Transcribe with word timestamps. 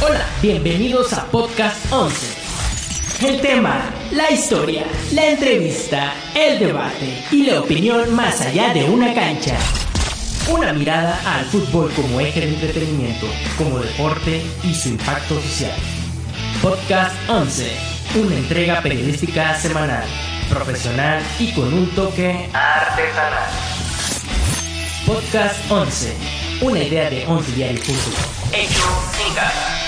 Hola, 0.00 0.26
bienvenidos 0.40 1.12
a 1.12 1.26
Podcast 1.26 1.92
11. 1.92 3.26
El 3.26 3.40
tema, 3.42 3.90
la 4.12 4.30
historia, 4.30 4.86
la 5.12 5.26
entrevista, 5.26 6.14
el 6.34 6.58
debate 6.58 7.22
y 7.30 7.44
la 7.44 7.60
opinión 7.60 8.14
más 8.14 8.40
allá 8.40 8.72
de 8.72 8.84
una 8.84 9.12
cancha. 9.12 9.58
Una 10.50 10.72
mirada 10.72 11.20
al 11.26 11.44
fútbol 11.44 11.92
como 11.92 12.18
eje 12.18 12.40
de 12.40 12.54
entretenimiento, 12.54 13.26
como 13.58 13.78
deporte 13.78 14.42
y 14.62 14.74
su 14.74 14.88
impacto 14.88 15.38
social. 15.38 15.76
Podcast 16.62 17.14
11, 17.28 17.76
una 18.22 18.36
entrega 18.36 18.80
periodística 18.80 19.54
semanal, 19.58 20.06
profesional 20.48 21.22
y 21.38 21.52
con 21.52 21.72
un 21.74 21.94
toque 21.94 22.48
artesanal. 22.54 23.50
Podcast 25.06 25.70
11, 25.70 26.43
una 26.64 26.82
idea 26.82 27.10
de 27.10 27.26
11 27.26 27.52
diarios.com. 27.52 27.94
Hecho 28.54 29.28
en 29.28 29.34
casa. 29.34 29.80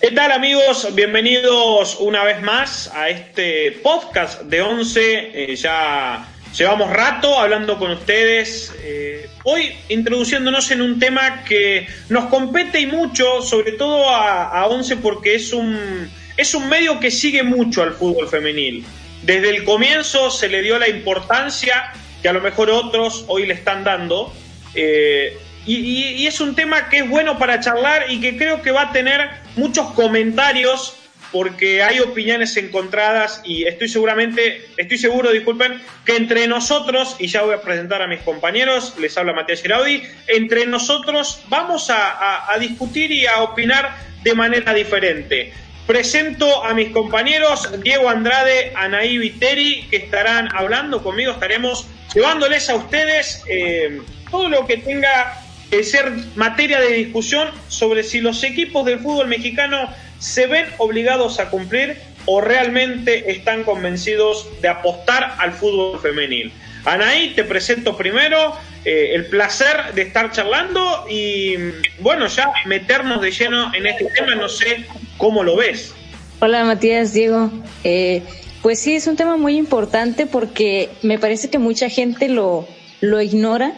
¿Qué 0.00 0.10
tal 0.10 0.32
amigos? 0.32 0.88
Bienvenidos 0.96 1.98
una 2.00 2.24
vez 2.24 2.42
más 2.42 2.90
a 2.92 3.08
este 3.08 3.70
podcast 3.84 4.42
de 4.42 4.62
11. 4.62 5.52
Eh, 5.52 5.54
ya 5.54 6.26
llevamos 6.58 6.90
rato 6.90 7.38
hablando 7.38 7.78
con 7.78 7.92
ustedes. 7.92 8.74
eh, 8.82 9.30
hoy 9.44 9.72
introduciéndonos 9.90 10.72
en 10.72 10.82
un 10.82 10.98
tema 10.98 11.44
que 11.44 11.86
nos 12.08 12.24
compete 12.24 12.80
y 12.80 12.86
mucho, 12.86 13.42
sobre 13.42 13.72
todo 13.72 14.10
a, 14.10 14.48
a 14.48 14.66
11 14.66 14.96
porque 14.96 15.36
es 15.36 15.52
un, 15.52 16.10
es 16.36 16.52
un 16.52 16.68
medio 16.68 16.98
que 16.98 17.12
sigue 17.12 17.44
mucho 17.44 17.84
al 17.84 17.92
fútbol 17.92 18.28
femenil. 18.28 18.84
Desde 19.22 19.50
el 19.50 19.64
comienzo 19.64 20.30
se 20.30 20.48
le 20.48 20.62
dio 20.62 20.78
la 20.78 20.88
importancia 20.88 21.92
que 22.22 22.28
a 22.28 22.32
lo 22.32 22.40
mejor 22.40 22.70
otros 22.70 23.24
hoy 23.28 23.46
le 23.46 23.54
están 23.54 23.84
dando. 23.84 24.32
eh, 24.74 25.36
y, 25.64 25.76
y- 25.76 26.26
es 26.26 26.40
un 26.40 26.56
tema 26.56 26.88
que 26.88 26.98
es 26.98 27.08
bueno 27.08 27.38
para 27.38 27.60
charlar 27.60 28.06
y 28.10 28.20
que 28.20 28.36
creo 28.36 28.62
que 28.62 28.72
va 28.72 28.82
a 28.82 28.92
tener 28.92 29.28
muchos 29.54 29.92
comentarios 29.92 30.96
porque 31.30 31.82
hay 31.82 32.00
opiniones 32.00 32.56
encontradas 32.56 33.40
y 33.44 33.64
estoy 33.64 33.88
seguramente, 33.88 34.66
estoy 34.76 34.98
seguro, 34.98 35.30
disculpen, 35.30 35.80
que 36.04 36.16
entre 36.16 36.46
nosotros, 36.46 37.16
y 37.18 37.28
ya 37.28 37.42
voy 37.42 37.54
a 37.54 37.62
presentar 37.62 38.02
a 38.02 38.06
mis 38.06 38.20
compañeros, 38.20 38.94
les 38.98 39.16
habla 39.16 39.32
Matías 39.32 39.62
Giraudi, 39.62 40.02
entre 40.26 40.66
nosotros 40.66 41.40
vamos 41.48 41.88
a 41.90 42.54
discutir 42.60 43.10
y 43.12 43.26
a 43.26 43.40
opinar 43.42 43.96
de 44.22 44.34
manera 44.34 44.74
diferente. 44.74 45.52
Presento 45.86 46.64
a 46.64 46.74
mis 46.74 46.90
compañeros 46.90 47.68
Diego 47.82 48.08
Andrade, 48.08 48.72
Anaí 48.76 49.18
Viteri, 49.18 49.86
que 49.90 49.96
estarán 49.96 50.48
hablando 50.54 51.02
conmigo, 51.02 51.32
estaremos 51.32 51.86
llevándoles 52.14 52.70
a 52.70 52.76
ustedes 52.76 53.42
eh, 53.48 54.00
todo 54.30 54.48
lo 54.48 54.66
que 54.66 54.76
tenga 54.76 55.42
que 55.70 55.82
ser 55.82 56.12
materia 56.36 56.80
de 56.80 56.92
discusión 56.92 57.48
sobre 57.66 58.04
si 58.04 58.20
los 58.20 58.44
equipos 58.44 58.86
del 58.86 59.00
fútbol 59.00 59.26
mexicano 59.26 59.92
se 60.20 60.46
ven 60.46 60.66
obligados 60.78 61.40
a 61.40 61.50
cumplir 61.50 61.96
o 62.26 62.40
realmente 62.40 63.32
están 63.32 63.64
convencidos 63.64 64.48
de 64.60 64.68
apostar 64.68 65.34
al 65.38 65.52
fútbol 65.52 66.00
femenil. 66.00 66.52
Anaí, 66.84 67.30
te 67.34 67.42
presento 67.42 67.96
primero 67.96 68.56
eh, 68.84 69.12
el 69.14 69.26
placer 69.26 69.94
de 69.94 70.02
estar 70.02 70.30
charlando 70.30 71.06
y 71.08 71.56
bueno, 71.98 72.28
ya 72.28 72.52
meternos 72.66 73.20
de 73.20 73.30
lleno 73.32 73.74
en 73.74 73.86
este 73.86 74.06
tema, 74.16 74.34
no 74.36 74.48
sé 74.48 74.86
cómo 75.22 75.44
lo 75.44 75.54
ves. 75.54 75.94
Hola 76.40 76.64
Matías, 76.64 77.12
Diego. 77.14 77.48
Eh, 77.84 78.24
pues 78.60 78.80
sí, 78.80 78.96
es 78.96 79.06
un 79.06 79.14
tema 79.14 79.36
muy 79.36 79.56
importante 79.56 80.26
porque 80.26 80.90
me 81.02 81.16
parece 81.16 81.48
que 81.48 81.60
mucha 81.60 81.88
gente 81.88 82.28
lo, 82.28 82.66
lo 83.00 83.22
ignora. 83.22 83.72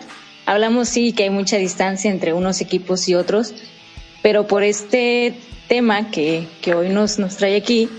Hablamos 0.47 0.89
sí 0.89 1.13
que 1.13 1.25
hay 1.25 1.31
mucha 1.31 1.59
distancia 1.59 2.11
entre 2.11 2.33
unos 2.33 2.63
equipos 2.63 3.11
y 3.11 3.15
otros, 3.15 3.53
pero 4.23 4.47
por 4.47 4.63
este 4.63 5.35
tema 5.69 6.11
que, 6.11 6.47
que 6.63 6.75
hoy 6.75 6.89
nos, 6.89 7.19
nos 7.19 7.37
trae 7.37 7.57
aquí, 7.57 7.91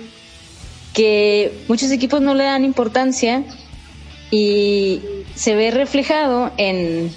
que 0.96 1.52
muchos 1.68 1.92
equipos 1.92 2.22
no 2.22 2.34
le 2.34 2.46
dan 2.46 2.66
importancia 2.66 3.44
y 4.32 5.04
se 5.36 5.54
ve 5.54 5.70
reflejado 5.70 6.52
en, 6.58 7.12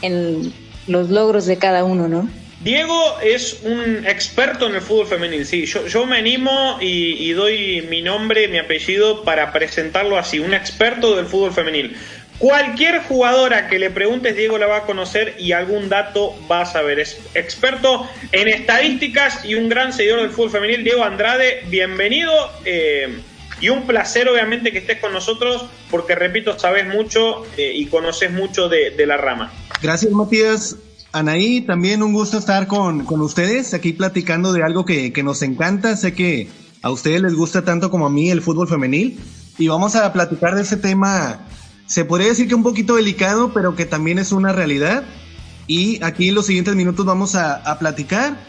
en 0.00 0.52
los 0.86 1.10
logros 1.10 1.44
de 1.46 1.56
cada 1.56 1.82
uno, 1.82 2.06
¿no? 2.06 2.41
Diego 2.62 3.18
es 3.20 3.60
un 3.64 4.06
experto 4.06 4.68
en 4.68 4.76
el 4.76 4.82
fútbol 4.82 5.08
femenil, 5.08 5.44
sí. 5.46 5.66
Yo, 5.66 5.86
yo 5.88 6.06
me 6.06 6.18
animo 6.18 6.78
y, 6.80 7.32
doy 7.32 7.86
mi 7.90 8.02
nombre, 8.02 8.46
mi 8.46 8.58
apellido 8.58 9.24
para 9.24 9.52
presentarlo 9.52 10.16
así, 10.16 10.38
un 10.38 10.54
experto 10.54 11.16
del 11.16 11.26
fútbol 11.26 11.52
femenil. 11.52 11.96
Cualquier 12.38 13.02
jugadora 13.02 13.68
que 13.68 13.78
le 13.78 13.90
preguntes, 13.90 14.36
Diego 14.36 14.58
la 14.58 14.66
va 14.66 14.78
a 14.78 14.82
conocer 14.82 15.34
y 15.38 15.52
algún 15.52 15.88
dato 15.88 16.34
va 16.50 16.62
a 16.62 16.66
saber. 16.66 17.00
Es 17.00 17.18
experto 17.34 18.08
en 18.30 18.48
estadísticas 18.48 19.44
y 19.44 19.56
un 19.56 19.68
gran 19.68 19.92
seguidor 19.92 20.22
del 20.22 20.30
fútbol 20.30 20.50
femenil. 20.50 20.84
Diego 20.84 21.04
Andrade, 21.04 21.64
bienvenido 21.66 22.32
eh, 22.64 23.18
y 23.60 23.70
un 23.70 23.86
placer 23.86 24.28
obviamente 24.28 24.70
que 24.70 24.78
estés 24.78 25.00
con 25.00 25.12
nosotros 25.12 25.66
porque, 25.90 26.14
repito, 26.14 26.58
sabes 26.58 26.86
mucho 26.86 27.44
eh, 27.56 27.72
y 27.74 27.86
conoces 27.86 28.30
mucho 28.30 28.68
de 28.68 29.04
la 29.06 29.16
rama. 29.16 29.52
Gracias, 29.80 30.12
Matías. 30.12 30.76
Anaí, 31.12 31.60
también 31.60 32.02
un 32.02 32.14
gusto 32.14 32.38
estar 32.38 32.66
con, 32.66 33.04
con 33.04 33.20
ustedes 33.20 33.74
aquí 33.74 33.92
platicando 33.92 34.52
de 34.54 34.62
algo 34.62 34.86
que, 34.86 35.12
que 35.12 35.22
nos 35.22 35.42
encanta. 35.42 35.94
Sé 35.96 36.14
que 36.14 36.48
a 36.80 36.90
ustedes 36.90 37.20
les 37.20 37.34
gusta 37.34 37.64
tanto 37.64 37.90
como 37.90 38.06
a 38.06 38.10
mí 38.10 38.30
el 38.30 38.40
fútbol 38.40 38.66
femenil. 38.66 39.20
Y 39.58 39.68
vamos 39.68 39.94
a 39.94 40.10
platicar 40.14 40.54
de 40.54 40.62
ese 40.62 40.78
tema, 40.78 41.46
se 41.86 42.06
podría 42.06 42.28
decir 42.28 42.48
que 42.48 42.54
un 42.54 42.62
poquito 42.62 42.96
delicado, 42.96 43.52
pero 43.52 43.76
que 43.76 43.84
también 43.84 44.18
es 44.18 44.32
una 44.32 44.52
realidad. 44.52 45.04
Y 45.66 46.02
aquí 46.02 46.30
en 46.30 46.34
los 46.34 46.46
siguientes 46.46 46.74
minutos 46.74 47.04
vamos 47.04 47.34
a, 47.34 47.56
a 47.56 47.78
platicar, 47.78 48.42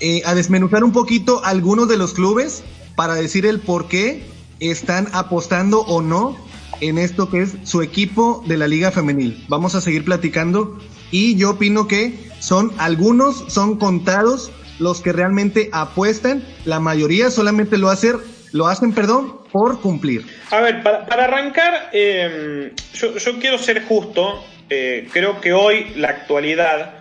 eh, 0.00 0.20
a 0.26 0.34
desmenuzar 0.34 0.84
un 0.84 0.92
poquito 0.92 1.42
algunos 1.42 1.88
de 1.88 1.96
los 1.96 2.12
clubes 2.12 2.62
para 2.96 3.14
decir 3.14 3.46
el 3.46 3.60
por 3.60 3.88
qué 3.88 4.26
están 4.60 5.08
apostando 5.12 5.80
o 5.80 6.02
no 6.02 6.36
en 6.82 6.98
esto 6.98 7.30
que 7.30 7.42
es 7.42 7.54
su 7.64 7.80
equipo 7.80 8.44
de 8.46 8.58
la 8.58 8.68
liga 8.68 8.90
femenil. 8.90 9.44
Vamos 9.48 9.74
a 9.74 9.80
seguir 9.80 10.04
platicando 10.04 10.78
y 11.10 11.36
yo 11.36 11.50
opino 11.50 11.88
que 11.88 12.14
son 12.38 12.72
algunos, 12.78 13.44
son 13.52 13.78
contados 13.78 14.50
los 14.78 15.00
que 15.00 15.12
realmente 15.12 15.68
apuestan, 15.72 16.42
la 16.64 16.80
mayoría 16.80 17.30
solamente 17.30 17.76
lo 17.76 17.90
hacen, 17.90 18.16
lo 18.52 18.66
hacen, 18.66 18.92
perdón, 18.92 19.40
por 19.52 19.80
cumplir. 19.80 20.24
A 20.50 20.60
ver, 20.60 20.82
para, 20.82 21.24
arrancar, 21.24 21.90
eh, 21.92 22.72
yo, 22.94 23.16
yo 23.16 23.38
quiero 23.38 23.58
ser 23.58 23.84
justo. 23.84 24.44
eh, 24.70 25.08
creo 25.12 25.40
que 25.40 25.52
hoy 25.52 25.92
la 25.96 26.08
actualidad 26.08 26.94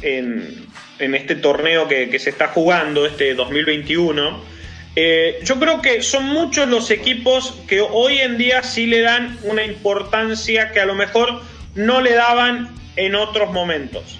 en, 0.00 0.66
en 0.98 1.14
este 1.14 1.34
torneo 1.34 1.88
que, 1.88 2.08
que 2.08 2.18
se 2.18 2.30
está 2.30 2.48
jugando, 2.48 3.04
este 3.04 3.34
2021, 3.34 4.40
eh, 4.98 5.40
yo 5.44 5.58
creo 5.60 5.82
que 5.82 6.02
son 6.02 6.24
muchos 6.24 6.66
los 6.68 6.90
equipos 6.90 7.54
que 7.68 7.82
hoy 7.82 8.18
en 8.18 8.38
día 8.38 8.62
sí 8.62 8.86
le 8.86 9.02
dan 9.02 9.38
una 9.42 9.62
importancia 9.62 10.72
que 10.72 10.80
a 10.80 10.86
lo 10.86 10.94
mejor 10.94 11.42
no 11.74 12.00
le 12.00 12.14
daban 12.14 12.70
en 12.96 13.14
otros 13.14 13.52
momentos. 13.52 14.18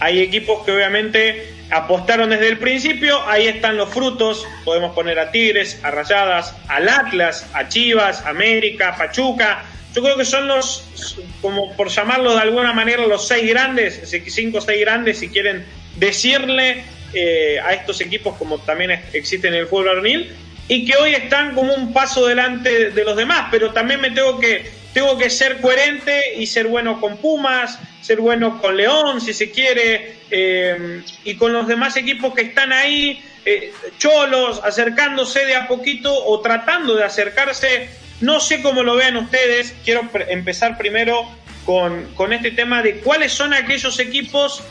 Hay 0.00 0.20
equipos 0.20 0.64
que 0.64 0.72
obviamente 0.72 1.54
apostaron 1.70 2.30
desde 2.30 2.48
el 2.48 2.58
principio, 2.58 3.20
ahí 3.26 3.46
están 3.46 3.76
los 3.76 3.88
frutos, 3.88 4.46
podemos 4.64 4.94
poner 4.94 5.18
a 5.18 5.30
Tigres, 5.30 5.80
a 5.82 5.90
Rayadas, 5.90 6.54
al 6.68 6.88
Atlas, 6.88 7.48
a 7.54 7.68
Chivas, 7.68 8.24
América, 8.26 8.94
Pachuca. 8.96 9.64
Yo 9.94 10.02
creo 10.02 10.16
que 10.16 10.24
son 10.24 10.48
los, 10.48 11.16
como 11.40 11.74
por 11.76 11.88
llamarlo 11.88 12.34
de 12.34 12.40
alguna 12.40 12.72
manera, 12.72 13.06
los 13.06 13.28
seis 13.28 13.48
grandes, 13.48 14.02
cinco 14.26 14.58
o 14.58 14.60
seis 14.60 14.80
grandes, 14.80 15.20
si 15.20 15.28
quieren 15.28 15.64
decirle 15.96 16.84
eh, 17.12 17.60
a 17.64 17.72
estos 17.72 18.00
equipos 18.00 18.36
como 18.36 18.58
también 18.58 18.90
existen 19.12 19.54
en 19.54 19.60
el 19.60 19.66
fútbol 19.68 19.86
varonil, 19.86 20.32
y 20.66 20.84
que 20.84 20.96
hoy 20.96 21.14
están 21.14 21.54
como 21.54 21.74
un 21.74 21.92
paso 21.92 22.26
delante 22.26 22.90
de 22.90 23.04
los 23.04 23.16
demás, 23.16 23.48
pero 23.50 23.72
también 23.72 24.00
me 24.00 24.10
tengo 24.10 24.40
que, 24.40 24.70
tengo 24.94 25.18
que 25.18 25.28
ser 25.28 25.60
coherente 25.60 26.34
y 26.38 26.46
ser 26.46 26.68
bueno 26.68 27.00
con 27.00 27.18
Pumas, 27.18 27.78
ser 28.00 28.20
bueno 28.20 28.62
con 28.62 28.76
León, 28.76 29.20
si 29.20 29.34
se 29.34 29.50
quiere, 29.50 30.18
eh, 30.30 31.02
y 31.24 31.34
con 31.34 31.52
los 31.52 31.66
demás 31.66 31.96
equipos 31.96 32.32
que 32.32 32.42
están 32.42 32.72
ahí, 32.72 33.22
eh, 33.44 33.72
cholos, 33.98 34.60
acercándose 34.64 35.44
de 35.44 35.56
a 35.56 35.68
poquito 35.68 36.14
o 36.24 36.40
tratando 36.40 36.94
de 36.94 37.04
acercarse. 37.04 37.90
No 38.20 38.40
sé 38.40 38.62
cómo 38.62 38.82
lo 38.82 38.94
vean 38.94 39.16
ustedes, 39.16 39.74
quiero 39.84 40.08
empezar 40.28 40.78
primero 40.78 41.28
con, 41.66 42.14
con 42.14 42.32
este 42.32 42.52
tema 42.52 42.82
de 42.82 43.00
cuáles 43.00 43.32
son 43.32 43.52
aquellos 43.52 43.98
equipos 43.98 44.62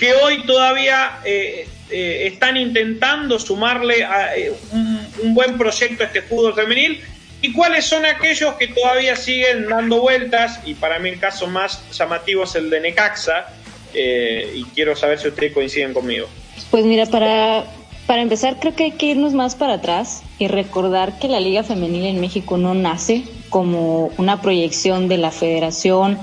que 0.00 0.14
hoy 0.14 0.42
todavía 0.44 1.20
eh, 1.24 1.68
eh, 1.90 2.28
están 2.32 2.56
intentando 2.56 3.38
sumarle 3.38 4.02
a, 4.02 4.34
eh, 4.36 4.52
un, 4.72 5.34
buen 5.34 5.58
proyecto 5.58 6.02
a 6.02 6.06
este 6.06 6.22
fútbol 6.22 6.54
femenil 6.54 7.02
y 7.42 7.52
cuáles 7.52 7.86
son 7.86 8.04
aquellos 8.04 8.54
que 8.54 8.68
todavía 8.68 9.16
siguen 9.16 9.68
dando 9.68 10.00
vueltas 10.00 10.60
y 10.64 10.74
para 10.74 10.98
mí 10.98 11.10
el 11.10 11.18
caso 11.18 11.46
más 11.46 11.82
llamativo 11.92 12.44
es 12.44 12.54
el 12.54 12.70
de 12.70 12.80
Necaxa 12.80 13.46
y 13.94 14.64
quiero 14.74 14.94
saber 14.94 15.18
si 15.18 15.28
ustedes 15.28 15.52
coinciden 15.52 15.92
conmigo. 15.92 16.28
Pues 16.70 16.84
mira, 16.84 17.06
para, 17.06 17.64
para 18.06 18.22
empezar 18.22 18.58
creo 18.60 18.74
que 18.74 18.84
hay 18.84 18.92
que 18.92 19.06
irnos 19.06 19.32
más 19.32 19.56
para 19.56 19.74
atrás 19.74 20.22
y 20.38 20.48
recordar 20.48 21.18
que 21.18 21.28
la 21.28 21.40
Liga 21.40 21.62
Femenil 21.62 22.06
en 22.06 22.20
México 22.20 22.56
no 22.56 22.74
nace 22.74 23.24
como 23.48 24.06
una 24.18 24.40
proyección 24.40 25.08
de 25.08 25.18
la 25.18 25.30
federación 25.30 26.18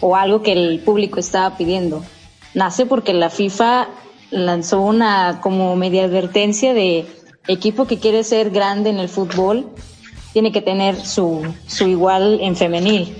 o 0.00 0.16
algo 0.16 0.42
que 0.42 0.52
el 0.52 0.80
público 0.80 1.18
estaba 1.18 1.56
pidiendo 1.56 2.04
nace 2.54 2.86
porque 2.86 3.12
la 3.12 3.30
FIFA 3.30 3.88
lanzó 4.30 4.80
una 4.80 5.40
como 5.40 5.74
media 5.76 6.04
advertencia 6.04 6.74
de 6.74 7.06
equipo 7.46 7.86
que 7.86 7.98
quiere 7.98 8.24
ser 8.24 8.50
grande 8.50 8.90
en 8.90 8.98
el 8.98 9.08
fútbol 9.08 9.70
tiene 10.32 10.52
que 10.52 10.60
tener 10.60 10.96
su, 10.96 11.54
su 11.66 11.86
igual 11.86 12.38
en 12.40 12.56
femenil. 12.56 13.16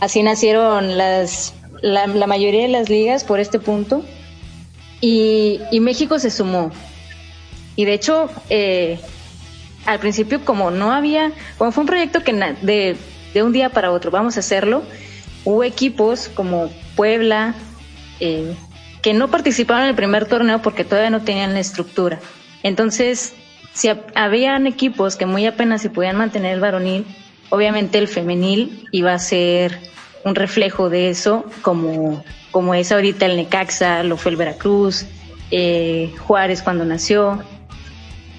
Así 0.00 0.22
nacieron 0.22 0.96
las, 0.98 1.54
la, 1.80 2.06
mayoría 2.26 2.62
de 2.62 2.68
las 2.68 2.88
ligas 2.88 3.24
por 3.24 3.40
este 3.40 3.58
punto 3.58 4.04
y, 5.00 5.60
y 5.70 5.80
México 5.80 6.18
se 6.18 6.30
sumó. 6.30 6.70
Y 7.76 7.84
de 7.84 7.94
hecho, 7.94 8.28
eh, 8.50 8.98
al 9.86 9.98
principio 9.98 10.44
como 10.44 10.70
no 10.70 10.92
había, 10.92 11.32
como 11.58 11.72
fue 11.72 11.82
un 11.82 11.86
proyecto 11.86 12.22
que 12.22 12.32
de, 12.32 12.96
de 13.34 13.42
un 13.42 13.52
día 13.52 13.70
para 13.70 13.90
otro 13.90 14.10
vamos 14.10 14.36
a 14.36 14.40
hacerlo, 14.40 14.82
hubo 15.44 15.64
equipos 15.64 16.28
como 16.28 16.70
Puebla, 16.96 17.54
eh, 18.20 18.54
que 19.00 19.14
no 19.14 19.28
participaron 19.28 19.82
en 19.82 19.88
el 19.90 19.96
primer 19.96 20.26
torneo 20.26 20.62
porque 20.62 20.84
todavía 20.84 21.10
no 21.10 21.22
tenían 21.22 21.54
la 21.54 21.60
estructura. 21.60 22.20
Entonces, 22.62 23.34
si 23.74 23.90
habían 24.14 24.66
equipos 24.66 25.16
que 25.16 25.26
muy 25.26 25.46
apenas 25.46 25.82
se 25.82 25.90
podían 25.90 26.16
mantener 26.16 26.54
el 26.54 26.60
varonil, 26.60 27.06
obviamente 27.50 27.98
el 27.98 28.08
femenil 28.08 28.88
iba 28.92 29.12
a 29.12 29.18
ser 29.18 29.78
un 30.24 30.34
reflejo 30.34 30.88
de 30.88 31.10
eso, 31.10 31.44
como, 31.62 32.24
como 32.50 32.74
es 32.74 32.92
ahorita 32.92 33.26
el 33.26 33.36
Necaxa, 33.36 34.02
lo 34.02 34.16
fue 34.16 34.30
el 34.30 34.36
Veracruz, 34.36 35.06
eh, 35.50 36.12
Juárez 36.20 36.62
cuando 36.62 36.84
nació, 36.84 37.42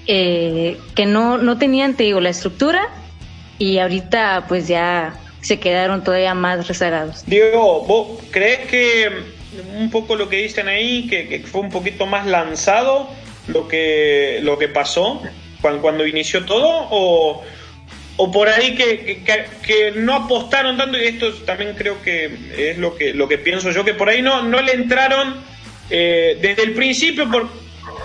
eh, 0.06 0.78
que 0.94 1.06
no, 1.06 1.38
no 1.38 1.58
tenían, 1.58 1.94
te 1.94 2.04
digo, 2.04 2.20
la 2.20 2.30
estructura 2.30 2.88
y 3.58 3.78
ahorita 3.78 4.46
pues 4.48 4.66
ya 4.68 5.14
se 5.40 5.58
quedaron 5.58 6.02
todavía 6.02 6.34
más 6.34 6.66
rezagados. 6.66 7.24
Diego, 7.26 7.84
¿vos 7.84 8.22
crees 8.30 8.60
que 8.66 9.10
un 9.78 9.90
poco 9.90 10.16
lo 10.16 10.28
que 10.28 10.38
dicen 10.38 10.68
ahí, 10.68 11.06
que, 11.06 11.44
fue 11.46 11.60
un 11.60 11.70
poquito 11.70 12.06
más 12.06 12.26
lanzado 12.26 13.08
lo 13.48 13.68
que, 13.68 14.40
lo 14.42 14.58
que 14.58 14.68
pasó 14.68 15.22
cuando, 15.60 15.82
cuando 15.82 16.06
inició 16.06 16.44
todo, 16.44 16.88
o, 16.90 17.44
o 18.16 18.32
por 18.32 18.48
ahí 18.48 18.74
que, 18.74 19.22
que, 19.62 19.92
no 19.96 20.14
apostaron 20.14 20.76
tanto, 20.76 20.98
y 20.98 21.04
esto 21.04 21.32
también 21.44 21.74
creo 21.74 22.02
que 22.02 22.36
es 22.56 22.78
lo 22.78 22.96
que, 22.96 23.14
lo 23.14 23.28
que 23.28 23.38
pienso 23.38 23.70
yo, 23.70 23.84
que 23.84 23.94
por 23.94 24.08
ahí 24.08 24.22
no, 24.22 24.42
no 24.42 24.60
le 24.60 24.72
entraron 24.72 25.42
eh, 25.90 26.38
desde 26.40 26.62
el 26.62 26.74
principio 26.74 27.30
por, 27.30 27.48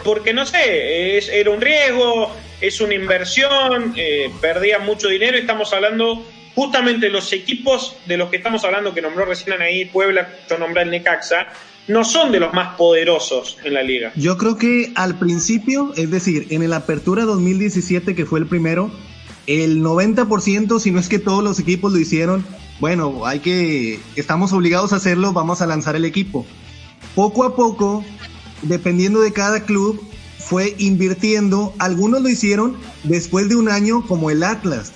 porque 0.03 0.33
no 0.33 0.45
sé, 0.45 1.17
es, 1.17 1.29
era 1.29 1.51
un 1.51 1.61
riesgo, 1.61 2.35
es 2.61 2.81
una 2.81 2.93
inversión, 2.93 3.93
eh, 3.95 4.31
perdía 4.41 4.79
mucho 4.79 5.07
dinero, 5.07 5.37
estamos 5.37 5.71
hablando 5.73 6.25
justamente 6.55 7.09
los 7.09 7.31
equipos 7.31 7.95
de 8.05 8.17
los 8.17 8.29
que 8.29 8.37
estamos 8.37 8.63
hablando, 8.65 8.93
que 8.93 9.01
nombró 9.01 9.25
recién 9.25 9.61
ahí 9.61 9.85
Puebla, 9.85 10.29
yo 10.49 10.57
nombré 10.57 10.83
el 10.83 10.91
Necaxa, 10.91 11.47
no 11.89 12.05
son 12.05 12.31
de 12.31 12.39
los 12.39 12.53
más 12.53 12.75
poderosos 12.77 13.57
en 13.63 13.73
la 13.73 13.81
liga. 13.81 14.13
Yo 14.15 14.37
creo 14.37 14.57
que 14.57 14.93
al 14.95 15.17
principio, 15.17 15.91
es 15.95 16.09
decir, 16.11 16.45
en 16.51 16.61
el 16.61 16.71
Apertura 16.73 17.25
2017, 17.25 18.15
que 18.15 18.25
fue 18.25 18.39
el 18.39 18.45
primero, 18.45 18.91
el 19.47 19.81
90%, 19.81 20.79
si 20.79 20.91
no 20.91 20.99
es 20.99 21.09
que 21.09 21.17
todos 21.17 21.43
los 21.43 21.59
equipos 21.59 21.91
lo 21.91 21.97
hicieron, 21.97 22.45
bueno, 22.79 23.25
hay 23.25 23.39
que, 23.39 23.99
estamos 24.15 24.53
obligados 24.53 24.93
a 24.93 24.97
hacerlo, 24.97 25.33
vamos 25.33 25.63
a 25.63 25.65
lanzar 25.67 25.95
el 25.95 26.05
equipo. 26.05 26.45
Poco 27.15 27.43
a 27.43 27.55
poco, 27.55 28.05
dependiendo 28.61 29.21
de 29.21 29.33
cada 29.33 29.63
club, 29.63 29.99
fue 30.37 30.75
invirtiendo, 30.77 31.73
algunos 31.79 32.21
lo 32.21 32.29
hicieron 32.29 32.77
después 33.03 33.49
de 33.49 33.55
un 33.55 33.67
año 33.67 34.05
como 34.05 34.29
el 34.29 34.43
Atlas, 34.43 34.93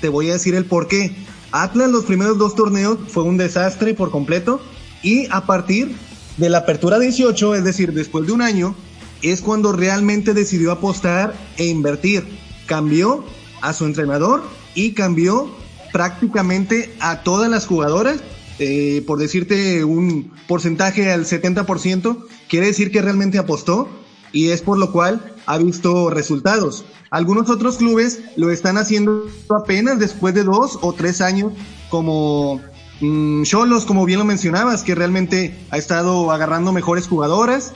te 0.00 0.08
voy 0.08 0.30
a 0.30 0.34
decir 0.34 0.54
el 0.54 0.64
por 0.64 0.86
qué. 0.86 1.16
Atlas 1.50 1.90
los 1.90 2.04
primeros 2.04 2.38
dos 2.38 2.54
torneos 2.54 2.98
fue 3.08 3.24
un 3.24 3.36
desastre 3.36 3.94
por 3.94 4.12
completo 4.12 4.60
y 5.02 5.26
a 5.30 5.46
partir 5.46 5.94
de 6.36 6.50
la 6.50 6.58
apertura 6.58 6.98
18, 6.98 7.54
es 7.54 7.64
decir, 7.64 7.92
después 7.92 8.26
de 8.26 8.32
un 8.32 8.42
año, 8.42 8.74
es 9.22 9.40
cuando 9.40 9.72
realmente 9.72 10.34
decidió 10.34 10.72
apostar 10.72 11.34
e 11.56 11.66
invertir. 11.66 12.24
Cambió 12.66 13.24
a 13.62 13.72
su 13.72 13.84
entrenador 13.84 14.42
y 14.74 14.92
cambió 14.92 15.50
prácticamente 15.92 16.94
a 17.00 17.22
todas 17.22 17.50
las 17.50 17.66
jugadoras. 17.66 18.18
Eh, 18.58 19.02
por 19.06 19.18
decirte 19.18 19.84
un 19.84 20.32
porcentaje 20.48 21.10
al 21.10 21.26
70%, 21.26 22.24
quiere 22.48 22.66
decir 22.66 22.90
que 22.90 23.02
realmente 23.02 23.38
apostó 23.38 23.88
y 24.32 24.48
es 24.48 24.62
por 24.62 24.78
lo 24.78 24.92
cual 24.92 25.34
ha 25.46 25.58
visto 25.58 26.10
resultados. 26.10 26.84
Algunos 27.10 27.50
otros 27.50 27.76
clubes 27.76 28.20
lo 28.36 28.50
están 28.50 28.78
haciendo 28.78 29.26
apenas 29.50 29.98
después 29.98 30.34
de 30.34 30.42
dos 30.42 30.78
o 30.82 30.92
tres 30.92 31.20
años, 31.20 31.52
como 31.90 32.60
mm, 33.00 33.42
Cholos, 33.42 33.84
como 33.84 34.04
bien 34.04 34.18
lo 34.18 34.24
mencionabas, 34.24 34.82
que 34.82 34.94
realmente 34.94 35.56
ha 35.70 35.78
estado 35.78 36.30
agarrando 36.30 36.72
mejores 36.72 37.06
jugadoras. 37.06 37.72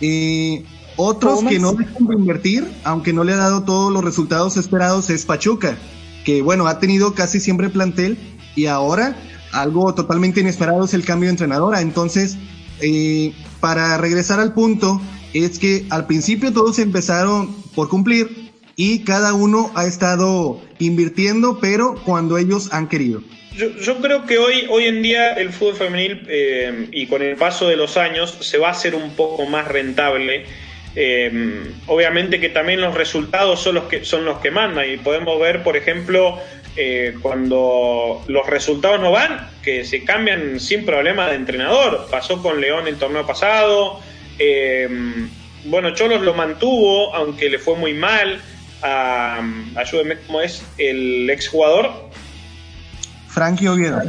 y 0.00 0.64
otros 1.00 1.44
que 1.44 1.60
no 1.60 1.74
dejan 1.74 2.06
de 2.06 2.14
invertir, 2.16 2.68
aunque 2.82 3.12
no 3.12 3.22
le 3.22 3.32
ha 3.32 3.36
dado 3.36 3.62
todos 3.62 3.92
los 3.92 4.02
resultados 4.02 4.56
esperados, 4.56 5.10
es 5.10 5.24
Pachuca, 5.24 5.78
que 6.24 6.42
bueno, 6.42 6.66
ha 6.66 6.80
tenido 6.80 7.14
casi 7.14 7.38
siempre 7.38 7.68
plantel 7.68 8.18
y 8.56 8.66
ahora 8.66 9.16
algo 9.52 9.94
totalmente 9.94 10.40
inesperado 10.40 10.84
es 10.84 10.94
el 10.94 11.04
cambio 11.04 11.28
de 11.28 11.34
entrenadora. 11.34 11.80
Entonces, 11.82 12.36
eh, 12.80 13.32
para 13.60 13.96
regresar 13.98 14.40
al 14.40 14.54
punto, 14.54 15.00
es 15.34 15.60
que 15.60 15.86
al 15.90 16.06
principio 16.06 16.52
todos 16.52 16.80
empezaron 16.80 17.54
por 17.76 17.88
cumplir 17.88 18.52
y 18.74 19.00
cada 19.00 19.34
uno 19.34 19.70
ha 19.74 19.84
estado 19.86 20.60
invirtiendo, 20.78 21.58
pero 21.60 21.94
cuando 22.04 22.38
ellos 22.38 22.70
han 22.72 22.88
querido. 22.88 23.22
Yo, 23.58 23.98
creo 23.98 24.24
que 24.24 24.38
hoy, 24.38 24.68
hoy 24.70 24.84
en 24.84 25.02
día 25.02 25.32
el 25.32 25.50
fútbol 25.50 25.74
femenil 25.74 26.24
eh, 26.28 26.86
y 26.92 27.08
con 27.08 27.22
el 27.22 27.34
paso 27.34 27.68
de 27.68 27.74
los 27.74 27.96
años 27.96 28.38
se 28.40 28.56
va 28.56 28.68
a 28.68 28.70
hacer 28.70 28.94
un 28.94 29.16
poco 29.16 29.46
más 29.46 29.66
rentable. 29.66 30.44
Eh, 30.94 31.64
obviamente 31.88 32.38
que 32.38 32.50
también 32.50 32.80
los 32.80 32.94
resultados 32.94 33.60
son 33.60 33.74
los 33.74 33.84
que 33.84 34.04
son 34.04 34.24
los 34.24 34.38
que 34.38 34.52
mandan 34.52 34.88
y 34.88 34.96
podemos 34.96 35.40
ver, 35.40 35.64
por 35.64 35.76
ejemplo, 35.76 36.38
eh, 36.76 37.16
cuando 37.20 38.22
los 38.28 38.46
resultados 38.46 39.00
no 39.00 39.10
van, 39.10 39.50
que 39.64 39.84
se 39.84 40.04
cambian 40.04 40.60
sin 40.60 40.86
problema 40.86 41.26
de 41.28 41.34
entrenador. 41.34 42.06
Pasó 42.12 42.40
con 42.40 42.60
León 42.60 42.86
el 42.86 42.96
torneo 42.96 43.26
pasado, 43.26 44.00
eh, 44.38 44.88
bueno, 45.64 45.94
Cholos 45.94 46.22
lo 46.22 46.32
mantuvo, 46.34 47.12
aunque 47.12 47.50
le 47.50 47.58
fue 47.58 47.74
muy 47.74 47.92
mal. 47.92 48.40
A, 48.82 49.42
ayúdeme, 49.74 50.18
¿cómo 50.28 50.42
es? 50.42 50.64
El 50.78 51.28
exjugador. 51.28 52.08
Frankie 53.38 53.68
Oviedo. 53.68 54.02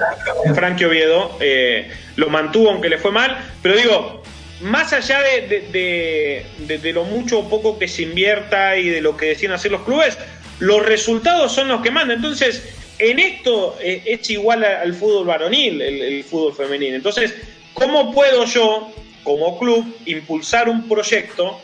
Frankie 0.56 0.86
Oviedo 0.86 1.38
eh, 1.40 1.88
lo 2.16 2.32
mantuvo, 2.32 2.72
aunque 2.72 2.90
le 2.90 2.98
fue 2.98 3.12
mal. 3.12 3.38
Pero 3.62 3.76
digo, 3.76 4.24
más 4.62 4.92
allá 4.92 5.20
de, 5.22 6.92
lo 6.94 7.04
mucho 7.04 7.40
o 7.40 7.50
poco 7.50 7.78
que 7.78 7.88
se 7.88 8.02
invierta 8.02 8.76
y 8.76 8.90
de 8.90 9.02
lo 9.02 9.16
que 9.16 9.28
deciden 9.28 9.52
hacer 9.52 9.72
los 9.72 9.84
clubes, 9.84 10.18
los 10.58 10.84
resultados 10.84 11.52
son 11.52 11.68
los 11.68 11.82
que 11.82 11.92
mandan. 11.92 12.18
Entonces, 12.18 12.76
en 12.98 13.20
esto 13.20 13.78
eh, 13.80 14.02
es 14.08 14.28
igual 14.32 14.64
al 14.64 14.96
fútbol 14.96 15.28
varonil, 15.28 15.80
el, 15.80 16.24
fútbol 16.24 16.56
femenino. 16.56 16.96
Entonces, 16.96 17.36
¿cómo 17.76 18.12
puedo 18.12 18.46
yo 18.46 18.92
como 19.24 19.60
club 19.60 19.96
impulsar 20.08 20.70
un 20.70 20.90
proyecto 20.90 21.62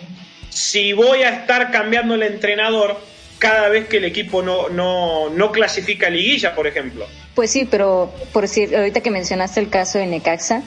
si 0.49 0.93
voy 0.93 1.23
a 1.23 1.29
estar 1.29 1.71
cambiando 1.71 2.13
el 2.13 2.21
entrenador 2.21 2.95
cada 3.39 3.69
vez 3.69 3.87
que 3.87 3.97
el 3.97 4.05
equipo 4.05 4.41
no, 4.41 4.69
no, 4.69 5.29
no 5.29 5.51
clasifica 5.51 6.09
liguilla, 6.09 6.55
por 6.55 6.67
ejemplo. 6.67 7.05
Pues 7.33 7.51
sí, 7.51 7.67
pero 7.69 8.13
por 8.31 8.43
decir, 8.43 8.75
ahorita 8.75 9.01
que 9.01 9.11
mencionaste 9.11 9.59
el 9.59 9.69
caso 9.69 9.97
de 9.97 10.07
Necaxa, 10.07 10.63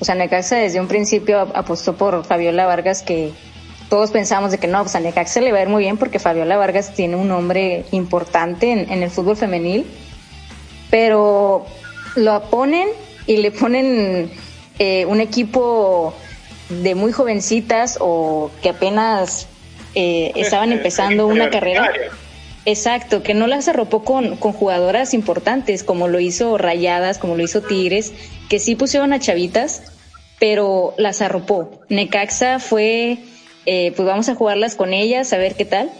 o 0.00 0.04
sea, 0.04 0.14
Necaxa 0.14 0.56
desde 0.56 0.80
un 0.80 0.88
principio 0.88 1.40
apostó 1.40 1.96
por 1.96 2.24
Fabiola 2.24 2.66
Vargas, 2.66 3.02
que 3.02 3.32
todos 3.88 4.10
pensamos 4.10 4.50
de 4.50 4.58
que 4.58 4.66
no, 4.66 4.82
pues 4.82 4.94
a 4.94 5.00
Necaxa 5.00 5.40
le 5.40 5.52
va 5.52 5.58
a 5.58 5.62
ir 5.62 5.68
muy 5.68 5.82
bien 5.82 5.96
porque 5.96 6.18
Fabiola 6.18 6.56
Vargas 6.56 6.94
tiene 6.94 7.16
un 7.16 7.28
nombre 7.28 7.84
importante 7.90 8.70
en, 8.70 8.90
en 8.90 9.02
el 9.02 9.10
fútbol 9.10 9.36
femenil, 9.36 9.86
pero 10.90 11.66
lo 12.16 12.42
ponen 12.50 12.88
y 13.26 13.38
le 13.38 13.50
ponen 13.50 14.30
eh, 14.78 15.06
un 15.06 15.20
equipo 15.20 16.14
de 16.68 16.94
muy 16.94 17.12
jovencitas 17.12 17.98
o 18.00 18.50
que 18.62 18.70
apenas 18.70 19.48
eh, 19.94 20.32
estaban 20.36 20.72
empezando 20.78 21.26
una 21.26 21.50
carrera. 21.50 21.90
Exacto, 22.66 23.22
que 23.22 23.34
no 23.34 23.46
las 23.46 23.68
arropó 23.68 24.04
con, 24.04 24.36
con 24.36 24.52
jugadoras 24.52 25.12
importantes, 25.12 25.84
como 25.84 26.08
lo 26.08 26.18
hizo 26.18 26.56
Rayadas, 26.56 27.18
como 27.18 27.36
lo 27.36 27.42
hizo 27.42 27.60
Tigres, 27.60 28.12
que 28.48 28.58
sí 28.58 28.74
pusieron 28.74 29.12
a 29.12 29.18
chavitas, 29.18 29.82
pero 30.38 30.94
las 30.96 31.20
arropó. 31.20 31.82
Necaxa 31.90 32.58
fue, 32.58 33.18
eh, 33.66 33.92
pues 33.94 34.06
vamos 34.06 34.28
a 34.30 34.34
jugarlas 34.34 34.76
con 34.76 34.94
ellas, 34.94 35.32
a 35.32 35.36
ver 35.36 35.56
qué 35.56 35.66
tal. 35.66 35.90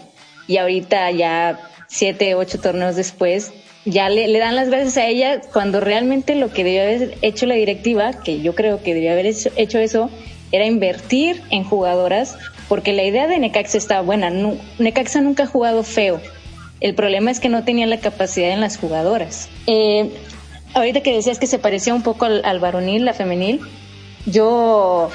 Y 0.47 0.57
ahorita 0.57 1.11
ya 1.11 1.59
siete, 1.87 2.33
ocho 2.33 2.59
torneos 2.59 2.95
después, 2.95 3.53
ya 3.85 4.09
le, 4.09 4.27
le 4.27 4.39
dan 4.39 4.55
las 4.55 4.69
gracias 4.69 4.97
a 4.97 5.05
ella 5.05 5.41
cuando 5.53 5.79
realmente 5.79 6.33
lo 6.33 6.51
que 6.51 6.63
debió 6.63 6.81
haber 6.81 7.17
hecho 7.21 7.45
la 7.45 7.53
directiva, 7.53 8.11
que 8.23 8.41
yo 8.41 8.55
creo 8.55 8.81
que 8.81 8.95
debió 8.95 9.11
haber 9.11 9.27
hecho, 9.27 9.51
hecho 9.55 9.77
eso, 9.77 10.09
era 10.51 10.65
invertir 10.65 11.41
en 11.51 11.63
jugadoras, 11.63 12.37
porque 12.67 12.93
la 12.93 13.03
idea 13.03 13.27
de 13.27 13.39
Necaxa 13.39 13.77
estaba 13.77 14.01
buena. 14.01 14.29
Necaxa 14.79 15.21
nunca 15.21 15.43
ha 15.43 15.47
jugado 15.47 15.83
feo 15.83 16.19
el 16.81 16.93
problema 16.93 17.31
es 17.31 17.39
que 17.39 17.49
no 17.49 17.63
tenía 17.63 17.87
la 17.87 17.99
capacidad 17.99 18.51
en 18.51 18.61
las 18.61 18.77
jugadoras. 18.77 19.49
Eh, 19.67 20.11
ahorita 20.73 21.01
que 21.01 21.13
decías 21.13 21.39
que 21.39 21.47
se 21.47 21.59
parecía 21.59 21.93
un 21.93 22.03
poco 22.03 22.25
al, 22.25 22.59
varonil, 22.59 23.05
la 23.05 23.13
femenil, 23.13 23.61
yo 24.25 25.09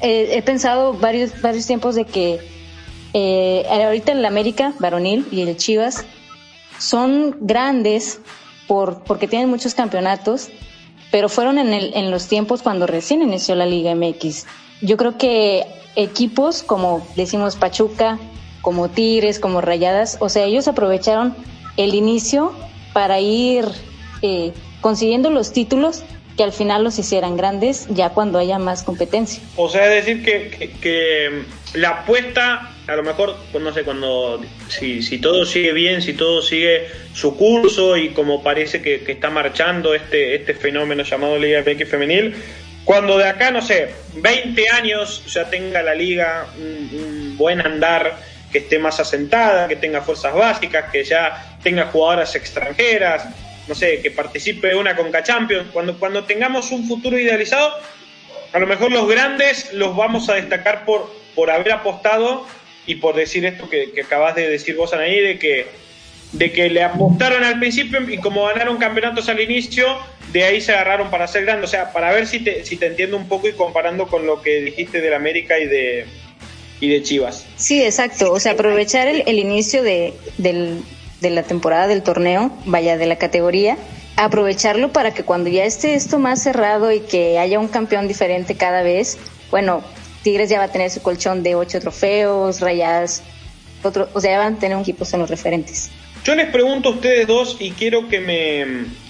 eh, 0.00 0.30
he 0.32 0.42
pensado 0.42 0.94
varios, 0.94 1.40
varios 1.42 1.66
tiempos 1.66 1.94
de 1.94 2.04
que 2.04 2.40
eh, 3.12 3.64
ahorita 3.70 4.12
en 4.12 4.22
la 4.22 4.28
América, 4.28 4.72
varonil 4.78 5.26
y 5.32 5.42
el 5.42 5.56
Chivas, 5.56 6.04
son 6.78 7.36
grandes 7.40 8.20
por, 8.68 9.02
porque 9.02 9.26
tienen 9.26 9.50
muchos 9.50 9.74
campeonatos, 9.74 10.48
pero 11.10 11.28
fueron 11.28 11.58
en, 11.58 11.72
en 11.72 12.10
los 12.10 12.28
tiempos 12.28 12.62
cuando 12.62 12.86
recién 12.86 13.22
inició 13.22 13.56
la 13.56 13.66
Liga 13.66 13.94
MX. 13.94 14.46
Yo 14.80 14.96
creo 14.96 15.18
que 15.18 15.64
equipos 15.96 16.62
como 16.62 17.06
decimos 17.16 17.56
Pachuca, 17.56 18.18
como 18.62 18.88
Tigres, 18.88 19.38
como 19.38 19.60
Rayadas, 19.60 20.16
o 20.20 20.28
sea, 20.28 20.44
ellos 20.44 20.68
aprovecharon 20.68 21.34
el 21.76 21.94
inicio 21.94 22.52
para 22.92 23.20
ir 23.20 23.64
eh, 24.22 24.52
consiguiendo 24.80 25.30
los 25.30 25.52
títulos 25.52 26.04
que 26.36 26.44
al 26.44 26.52
final 26.52 26.84
los 26.84 26.98
hicieran 26.98 27.36
grandes 27.36 27.88
ya 27.90 28.10
cuando 28.10 28.38
haya 28.38 28.58
más 28.58 28.84
competencia. 28.84 29.42
O 29.56 29.68
sea, 29.68 29.92
es 29.92 30.04
decir 30.04 30.24
que, 30.24 30.70
que, 30.80 31.42
la 31.74 31.90
apuesta, 31.90 32.70
a 32.86 32.96
lo 32.96 33.02
mejor, 33.02 33.36
pues 33.50 33.62
no 33.62 33.72
sé, 33.74 33.82
cuando, 33.82 34.40
si, 34.68 35.02
si 35.02 35.18
todo 35.18 35.44
sigue 35.44 35.72
bien, 35.72 36.00
si 36.00 36.14
todo 36.14 36.40
sigue 36.40 36.86
su 37.12 37.36
curso 37.36 37.96
y 37.96 38.10
como 38.10 38.42
parece 38.42 38.80
que, 38.80 39.02
está 39.06 39.30
marchando 39.30 39.94
este, 39.94 40.36
este 40.36 40.54
fenómeno 40.54 41.02
llamado 41.02 41.36
Liga 41.38 41.62
MX 41.66 41.88
Femenil, 41.88 42.36
cuando 42.88 43.18
de 43.18 43.28
acá, 43.28 43.50
no 43.50 43.60
sé, 43.60 43.90
20 44.14 44.70
años 44.70 45.22
ya 45.26 45.50
tenga 45.50 45.82
la 45.82 45.94
liga 45.94 46.46
un 46.56 47.34
buen 47.36 47.60
andar, 47.60 48.16
que 48.50 48.60
esté 48.60 48.78
más 48.78 48.98
asentada, 48.98 49.68
que 49.68 49.76
tenga 49.76 50.00
fuerzas 50.00 50.32
básicas, 50.32 50.90
que 50.90 51.04
ya 51.04 51.58
tenga 51.62 51.88
jugadoras 51.88 52.34
extranjeras, 52.34 53.26
no 53.66 53.74
sé, 53.74 54.00
que 54.00 54.10
participe 54.10 54.74
una 54.74 54.96
Conca 54.96 55.22
Champions. 55.22 55.68
Cuando, 55.70 55.98
cuando 55.98 56.24
tengamos 56.24 56.70
un 56.70 56.88
futuro 56.88 57.18
idealizado, 57.18 57.74
a 58.54 58.58
lo 58.58 58.66
mejor 58.66 58.90
los 58.90 59.06
grandes 59.06 59.70
los 59.74 59.94
vamos 59.94 60.30
a 60.30 60.36
destacar 60.36 60.86
por, 60.86 61.14
por 61.34 61.50
haber 61.50 61.72
apostado 61.72 62.46
y 62.86 62.94
por 62.94 63.14
decir 63.14 63.44
esto 63.44 63.68
que, 63.68 63.92
que 63.92 64.00
acabas 64.00 64.34
de 64.34 64.48
decir 64.48 64.76
vos, 64.76 64.94
Anaí, 64.94 65.20
de 65.20 65.38
que, 65.38 65.66
de 66.32 66.52
que 66.52 66.68
le 66.68 66.82
apostaron 66.82 67.42
al 67.42 67.58
principio 67.58 68.00
y 68.08 68.18
como 68.18 68.44
ganaron 68.44 68.76
campeonatos 68.76 69.28
al 69.28 69.40
inicio, 69.40 69.86
de 70.32 70.44
ahí 70.44 70.60
se 70.60 70.72
agarraron 70.72 71.10
para 71.10 71.26
ser 71.26 71.44
grandes. 71.44 71.70
O 71.70 71.70
sea, 71.70 71.92
para 71.92 72.12
ver 72.12 72.26
si 72.26 72.40
te, 72.40 72.64
si 72.64 72.76
te 72.76 72.86
entiendo 72.86 73.16
un 73.16 73.28
poco 73.28 73.48
y 73.48 73.52
comparando 73.52 74.06
con 74.08 74.26
lo 74.26 74.42
que 74.42 74.60
dijiste 74.60 75.00
de 75.00 75.10
la 75.10 75.16
América 75.16 75.58
y 75.58 75.66
de, 75.66 76.06
y 76.80 76.88
de 76.88 77.02
Chivas. 77.02 77.46
Sí, 77.56 77.82
exacto. 77.82 78.32
O 78.32 78.40
sea, 78.40 78.52
aprovechar 78.52 79.08
el, 79.08 79.22
el 79.26 79.38
inicio 79.38 79.82
de, 79.82 80.14
del, 80.36 80.82
de 81.20 81.30
la 81.30 81.42
temporada 81.42 81.86
del 81.86 82.02
torneo, 82.02 82.52
vaya, 82.66 82.96
de 82.96 83.06
la 83.06 83.16
categoría, 83.16 83.76
aprovecharlo 84.16 84.92
para 84.92 85.14
que 85.14 85.22
cuando 85.22 85.48
ya 85.48 85.64
esté 85.64 85.94
esto 85.94 86.18
más 86.18 86.42
cerrado 86.42 86.92
y 86.92 87.00
que 87.00 87.38
haya 87.38 87.58
un 87.58 87.68
campeón 87.68 88.08
diferente 88.08 88.56
cada 88.56 88.82
vez, 88.82 89.16
bueno, 89.50 89.82
Tigres 90.22 90.50
ya 90.50 90.58
va 90.58 90.64
a 90.64 90.72
tener 90.72 90.90
su 90.90 91.00
colchón 91.00 91.42
de 91.42 91.54
ocho 91.54 91.80
trofeos, 91.80 92.60
rayadas, 92.60 93.22
otro, 93.82 94.08
o 94.12 94.20
sea, 94.20 94.38
van 94.38 94.54
a 94.54 94.58
tener 94.58 94.76
un 94.76 94.82
equipo 94.82 95.04
son 95.04 95.20
los 95.20 95.30
referentes. 95.30 95.90
Yo 96.28 96.34
les 96.34 96.50
pregunto 96.50 96.90
a 96.90 96.92
ustedes 96.92 97.26
dos 97.26 97.56
y 97.58 97.70
quiero 97.70 98.06
que 98.06 98.20
me, 98.20 98.66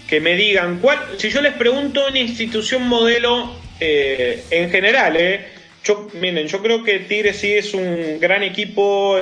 que 0.08 0.20
me 0.20 0.36
digan, 0.36 0.78
¿cuál, 0.78 1.00
si 1.16 1.30
yo 1.30 1.42
les 1.42 1.52
pregunto 1.54 2.06
una 2.06 2.20
institución 2.20 2.86
modelo 2.86 3.56
eh, 3.80 4.44
en 4.52 4.70
general, 4.70 5.16
eh, 5.16 5.48
yo, 5.82 6.06
miren, 6.12 6.46
yo 6.46 6.62
creo 6.62 6.84
que 6.84 7.00
Tigres 7.00 7.38
sí 7.38 7.54
es 7.54 7.74
un 7.74 8.20
gran 8.20 8.44
equipo, 8.44 9.18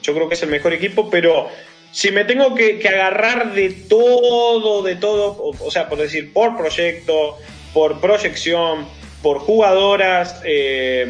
yo 0.00 0.14
creo 0.14 0.28
que 0.28 0.34
es 0.36 0.42
el 0.44 0.48
mejor 0.48 0.74
equipo, 0.74 1.10
pero 1.10 1.48
si 1.90 2.12
me 2.12 2.24
tengo 2.24 2.54
que, 2.54 2.80
agarrar 2.86 3.52
de 3.52 3.70
todo, 3.70 4.84
de 4.84 4.94
todo, 4.94 5.36
o, 5.58 5.70
sea, 5.72 5.88
por 5.88 5.98
decir, 5.98 6.32
por 6.32 6.56
proyecto, 6.56 7.38
por 7.72 8.00
proyección, 8.00 8.86
por 9.22 9.40
jugadoras, 9.40 10.40
eh, 10.44 11.04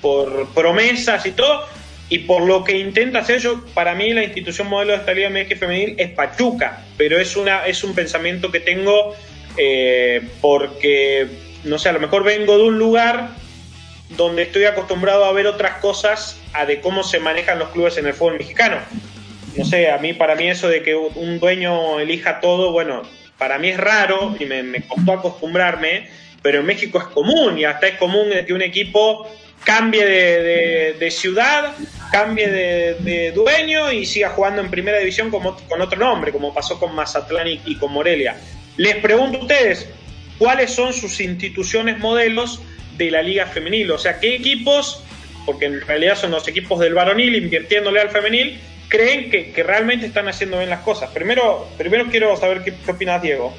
por 0.00 0.54
promesas 0.54 1.26
y 1.26 1.32
todo, 1.32 1.66
y 2.08 2.20
por 2.20 2.42
lo 2.42 2.64
que 2.64 2.76
intenta 2.76 3.20
hacer 3.20 3.40
yo, 3.40 3.64
para 3.74 3.94
mí 3.94 4.12
la 4.12 4.24
institución 4.24 4.68
modelo 4.68 4.92
de 4.92 4.98
esta 4.98 5.14
Liga 5.14 5.30
MX 5.30 5.58
femenil 5.58 5.94
es 5.98 6.10
Pachuca, 6.10 6.84
pero 6.96 7.18
es, 7.18 7.36
una, 7.36 7.66
es 7.66 7.82
un 7.84 7.94
pensamiento 7.94 8.50
que 8.50 8.60
tengo 8.60 9.14
eh, 9.56 10.22
porque, 10.40 11.28
no 11.64 11.78
sé, 11.78 11.88
a 11.88 11.92
lo 11.92 12.00
mejor 12.00 12.24
vengo 12.24 12.58
de 12.58 12.64
un 12.64 12.78
lugar 12.78 13.30
donde 14.10 14.42
estoy 14.42 14.64
acostumbrado 14.64 15.24
a 15.24 15.32
ver 15.32 15.46
otras 15.46 15.78
cosas 15.78 16.38
a 16.52 16.66
de 16.66 16.80
cómo 16.80 17.02
se 17.02 17.18
manejan 17.18 17.58
los 17.58 17.70
clubes 17.70 17.96
en 17.96 18.06
el 18.06 18.14
fútbol 18.14 18.38
mexicano. 18.38 18.78
No 19.56 19.64
sé, 19.64 19.90
a 19.90 19.98
mí, 19.98 20.12
para 20.12 20.34
mí 20.34 20.48
eso 20.48 20.68
de 20.68 20.82
que 20.82 20.94
un 20.94 21.38
dueño 21.38 22.00
elija 22.00 22.40
todo, 22.40 22.72
bueno, 22.72 23.02
para 23.42 23.58
mí 23.58 23.70
es 23.70 23.76
raro 23.76 24.36
y 24.38 24.44
me, 24.44 24.82
costó 24.82 25.14
acostumbrarme, 25.14 26.08
pero 26.42 26.60
en 26.60 26.66
México 26.66 26.98
es 26.98 27.04
común 27.06 27.58
y 27.58 27.64
hasta 27.64 27.88
es 27.88 27.96
común 27.96 28.28
que 28.46 28.52
un 28.52 28.62
equipo 28.62 29.28
cambie 29.64 30.04
de, 30.04 31.10
ciudad, 31.10 31.74
cambie 32.10 32.48
de, 32.48 33.32
dueño 33.32 33.92
y 33.92 34.06
siga 34.06 34.30
jugando 34.30 34.60
en 34.60 34.70
primera 34.70 34.98
división 34.98 35.30
como, 35.30 35.56
con 35.68 35.80
otro 35.80 35.98
nombre, 35.98 36.32
como 36.32 36.52
pasó 36.52 36.78
con 36.78 36.94
Mazatlán 36.94 37.48
y, 37.48 37.76
con 37.76 37.92
Morelia. 37.92 38.36
Les 38.76 38.96
pregunto 38.96 39.38
a 39.38 39.40
ustedes, 39.42 39.88
¿cuáles 40.38 40.72
son 40.72 40.92
sus 40.92 41.20
instituciones 41.20 41.98
modelos 41.98 42.60
de 42.96 43.10
la 43.10 43.22
liga 43.22 43.46
femenil. 43.46 43.90
O 43.90 43.98
sea, 43.98 44.18
¿qué 44.18 44.36
equipos, 44.36 45.02
porque 45.46 45.66
en 45.66 45.80
realidad 45.80 46.16
son 46.16 46.30
los 46.30 46.46
equipos 46.48 46.80
del 46.80 46.94
varonil 46.94 47.34
invirtiéndole 47.36 48.00
al 48.00 48.10
femenil, 48.10 48.60
creen 48.88 49.30
que, 49.30 49.62
realmente 49.62 50.06
están 50.06 50.28
haciendo 50.28 50.58
bien 50.58 50.70
las 50.70 50.80
cosas? 50.80 51.10
Primero, 51.10 51.66
primero 51.78 52.06
quiero 52.10 52.36
saber 52.36 52.62
qué, 52.62 52.74
opinas, 52.90 53.22
Diego. 53.22 53.52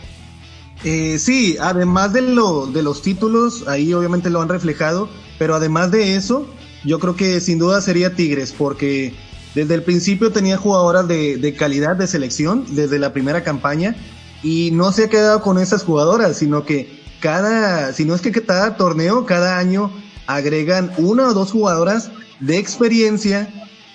Eh, 0.83 1.17
sí, 1.17 1.57
además 1.59 2.13
de, 2.13 2.21
lo, 2.21 2.65
de 2.67 2.83
los 2.83 3.01
títulos, 3.01 3.67
ahí 3.67 3.93
obviamente 3.93 4.29
lo 4.29 4.41
han 4.41 4.49
reflejado, 4.49 5.09
pero 5.37 5.55
además 5.55 5.91
de 5.91 6.15
eso, 6.15 6.47
yo 6.83 6.99
creo 6.99 7.15
que 7.15 7.39
sin 7.39 7.59
duda 7.59 7.81
sería 7.81 8.15
Tigres, 8.15 8.53
porque 8.57 9.13
desde 9.55 9.75
el 9.75 9.83
principio 9.83 10.31
tenía 10.31 10.57
jugadoras 10.57 11.07
de, 11.07 11.55
calidad 11.57 11.95
de 11.95 12.07
selección, 12.07 12.65
desde 12.69 12.99
la 12.99 13.13
primera 13.13 13.43
campaña, 13.43 13.95
y 14.41 14.71
no 14.71 14.91
se 14.91 15.05
ha 15.05 15.09
quedado 15.09 15.41
con 15.41 15.57
esas 15.57 15.83
jugadoras, 15.83 16.37
sino 16.37 16.65
que 16.65 17.01
cada, 17.19 17.93
si 17.93 18.03
no 18.03 18.15
es 18.15 18.21
que 18.21 18.31
cada 18.31 18.75
torneo, 18.75 19.25
cada 19.25 19.57
año 19.57 19.91
agregan 20.27 20.91
una 20.97 21.29
o 21.29 21.33
dos 21.33 21.51
jugadoras 21.51 22.11
de 22.39 22.57
experiencia 22.57 23.47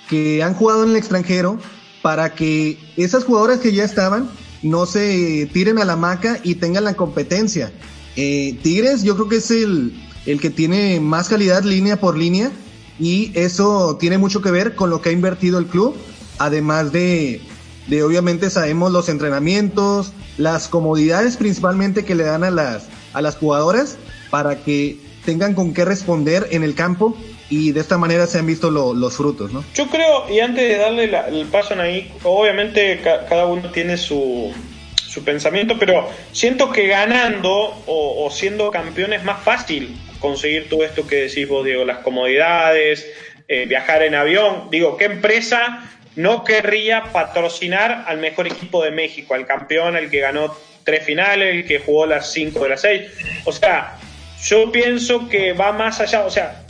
que 0.09 0.43
han 0.43 0.55
jugado 0.55 0.85
en 0.85 0.91
el 0.91 0.97
extranjero 0.97 1.59
para 2.01 2.35
que 2.35 2.79
esas 2.97 3.25
jugadoras 3.25 3.59
que 3.59 3.73
ya 3.73 3.85
estaban 3.85 4.31
no 4.63 4.87
se 4.87 5.49
tiren 5.53 5.79
a 5.79 5.85
la 5.85 5.97
maca 5.97 6.39
y 6.43 6.55
tengan 6.55 6.85
la 6.85 6.95
competencia. 6.95 7.73
Eh, 8.17 8.59
Tigres 8.63 9.03
yo 9.03 9.15
creo 9.15 9.29
que 9.29 9.37
es 9.37 9.51
el, 9.51 9.93
el 10.27 10.41
que 10.41 10.51
tiene 10.51 11.01
más 11.01 11.29
calidad 11.29 11.63
línea 11.63 11.99
por 11.99 12.17
línea 12.17 12.51
y 12.99 13.33
eso 13.35 13.97
tiene 13.99 14.19
mucho 14.19 14.43
que 14.43 14.51
ver 14.51 14.75
con 14.75 14.91
lo 14.91 15.01
que 15.01 15.11
ha 15.11 15.13
invertido 15.13 15.59
el 15.59 15.67
club, 15.67 15.97
además 16.39 16.93
de, 16.93 17.41
de 17.87 18.03
obviamente 18.03 18.51
sabemos 18.51 18.93
los 18.93 19.09
entrenamientos, 19.09 20.13
las 20.37 20.69
comodidades 20.69 21.37
principalmente 21.37 22.05
que 22.05 22.15
le 22.15 22.25
dan 22.25 22.45
a 22.45 22.51
las, 22.51 22.89
a 23.13 23.21
las 23.21 23.37
jugadoras 23.37 23.97
para 24.31 24.57
que 24.63 24.99
tengan 25.25 25.55
con 25.55 25.75
qué 25.75 25.85
responder 25.85 26.49
en 26.51 26.63
el 26.65 26.75
campo 26.75 27.17
y 27.51 27.73
de 27.73 27.81
esta 27.81 27.99
manera 27.99 28.27
se 28.27 28.39
han 28.39 28.47
visto 28.47 28.71
los 28.71 29.17
frutos, 29.17 29.53
¿no? 29.53 29.65
Yo 29.75 29.89
creo, 29.89 30.29
y 30.31 30.41
antes 30.41 30.69
de 30.69 30.77
darle 30.77 31.05
el 31.29 31.47
paso 31.47 31.75
ahí, 31.81 32.13
obviamente 32.25 33.01
cada 33.03 33.47
uno 33.47 33.71
tiene 33.71 33.97
su, 33.97 34.53
su 34.97 35.25
pensamiento, 35.25 35.77
pero 35.79 36.09
siento 36.33 36.71
que 36.71 36.87
ganando 36.87 37.75
o, 37.87 38.29
siendo 38.31 38.71
campeón 38.71 39.13
es 39.13 39.25
más 39.25 39.43
fácil 39.43 39.97
conseguir 40.21 40.69
todo 40.69 40.85
esto 40.85 41.07
que 41.07 41.17
decís 41.17 41.49
vos, 41.49 41.65
Diego, 41.65 41.85
las 41.85 41.99
comodidades, 41.99 43.11
eh, 43.49 43.67
viajar 43.67 44.03
en 44.03 44.15
avión. 44.15 44.69
Digo, 44.71 44.97
¿qué 44.97 45.07
empresa 45.07 45.89
no 46.19 46.43
querría 46.43 47.05
patrocinar 47.13 48.05
al 48.09 48.19
mejor 48.19 48.49
equipo 48.49 48.83
de 48.83 48.91
México, 48.91 49.35
al 49.35 49.47
campeón, 49.47 49.95
al 49.95 50.11
que 50.11 50.19
ganó 50.19 50.53
tres 50.83 51.05
finales, 51.05 51.55
el 51.55 51.65
que 51.65 51.79
jugó 51.79 52.07
las 52.07 52.33
cinco 52.33 52.65
de 52.65 52.71
las 52.71 52.81
seis. 52.81 53.03
O 53.45 53.53
sea, 53.53 53.97
yo 54.43 54.73
pienso 54.73 55.29
que 55.29 55.53
va 55.53 55.71
más 55.71 56.01
allá, 56.01 56.25
o 56.25 56.31
sea, 56.31 56.65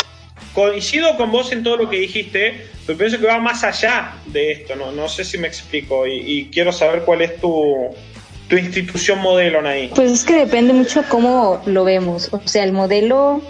coincido 0.53 1.17
con 1.17 1.31
vos 1.31 1.51
en 1.53 1.63
todo 1.63 1.77
lo 1.77 1.89
que 1.89 1.97
dijiste, 1.97 2.67
pero 2.87 2.99
pienso 2.99 3.19
que 3.19 3.27
va 3.27 3.39
más 3.39 3.65
allá 3.65 4.17
de 4.27 4.53
esto, 4.53 4.77
no, 4.77 4.93
no 4.93 5.09
sé 5.09 5.25
si 5.25 5.39
me 5.39 5.49
explico 5.49 6.07
y, 6.07 6.51
quiero 6.53 6.73
saber 6.73 7.03
cuál 7.03 7.23
es 7.23 7.41
tu, 7.41 7.95
tu 8.49 8.57
institución 8.57 9.21
modelo, 9.21 9.67
ahí. 9.67 9.91
Pues 9.95 10.11
es 10.11 10.25
que 10.25 10.35
depende 10.35 10.73
mucho 10.73 11.05
cómo 11.09 11.61
lo 11.67 11.85
vemos, 11.85 12.29
o 12.33 12.41
sea, 12.45 12.65
el 12.65 12.73
modelo 12.73 13.43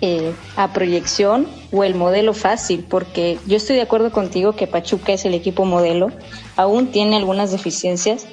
eh, 0.00 0.32
a 0.56 0.72
proyección 0.72 1.48
o 1.72 1.82
el 1.82 1.94
modelo 1.94 2.32
fácil, 2.32 2.84
porque 2.88 3.38
yo 3.46 3.56
estoy 3.56 3.76
de 3.76 3.82
acuerdo 3.82 4.12
contigo 4.12 4.54
que 4.54 4.68
Pachuca 4.68 5.12
es 5.12 5.24
el 5.24 5.34
equipo 5.34 5.64
modelo, 5.64 6.12
aún 6.56 6.92
tiene 6.92 7.16
algunas 7.16 7.50
deficiencias, 7.50 8.26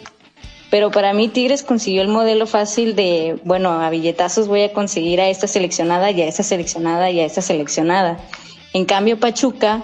pero 0.69 0.91
para 0.91 1.13
mí 1.13 1.27
Tigres 1.27 1.63
consiguió 1.63 2.01
el 2.01 2.07
modelo 2.07 2.45
fácil 2.45 2.95
de, 2.95 3.39
bueno, 3.43 3.71
a 3.71 3.89
billetazos 3.89 4.47
voy 4.47 4.61
a 4.61 4.73
conseguir 4.73 5.21
a 5.21 5.29
esta 5.29 5.47
seleccionada 5.47 6.11
y 6.11 6.21
a 6.21 6.27
esta 6.27 6.43
seleccionada 6.43 7.09
y 7.09 7.19
a 7.19 7.25
esta 7.25 7.41
seleccionada. 7.41 8.19
En 8.73 8.85
cambio 8.85 9.19
Pachuca 9.19 9.81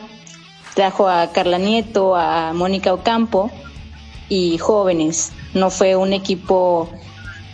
trajo 0.76 1.08
a 1.08 1.32
Carla 1.32 1.58
Nieto, 1.58 2.16
a 2.16 2.54
Mónica 2.54 2.94
Ocampo 2.94 3.50
y 4.30 4.58
jóvenes. 4.58 5.32
No 5.54 5.70
fue 5.70 5.96
un 5.96 6.14
equipo 6.14 6.90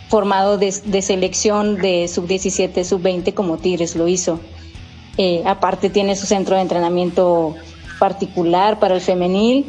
formado 0.08 0.56
de, 0.56 0.72
selección 1.02 1.76
de 1.76 2.08
sub-17, 2.08 2.82
sub-20 2.82 3.34
como 3.34 3.58
Tigres 3.58 3.94
lo 3.94 4.08
hizo. 4.08 4.40
Eh, 5.16 5.42
aparte 5.44 5.90
tiene 5.90 6.16
su 6.16 6.26
centro 6.26 6.56
de 6.56 6.62
entrenamiento 6.62 7.54
particular 7.98 8.78
para 8.78 8.94
el 8.94 9.00
femenil. 9.00 9.66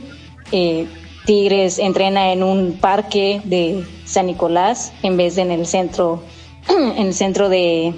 Eh, 0.52 0.88
Tigres 1.26 1.78
entrena 1.78 2.32
en 2.32 2.44
un 2.44 2.78
parque 2.80 3.42
de 3.44 3.84
San 4.06 4.28
Nicolás 4.28 4.94
en 5.04 5.18
vez 5.18 5.36
de 5.36 5.44
en 5.44 5.52
el 5.52 5.66
centro, 5.66 6.24
en 6.70 7.08
el 7.08 7.14
centro 7.14 7.50
de, 7.50 7.94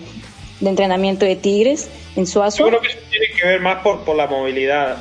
entrenamiento 0.62 1.26
de 1.26 1.36
Tigres 1.36 1.90
en 2.16 2.26
Suazo. 2.26 2.58
Yo 2.60 2.68
creo 2.68 2.82
que 2.82 2.88
eso 2.88 2.98
tiene 3.10 3.28
que 3.40 3.48
ver 3.48 3.62
más 3.62 3.84
por, 3.84 4.16
la 4.16 4.28
movilidad, 4.28 4.98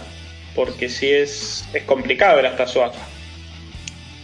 porque 0.55 0.87
es, 0.87 1.65
es 1.73 1.83
complicado 1.85 2.39
ir 2.39 2.47
hasta 2.47 2.67
Suazo. 2.67 3.01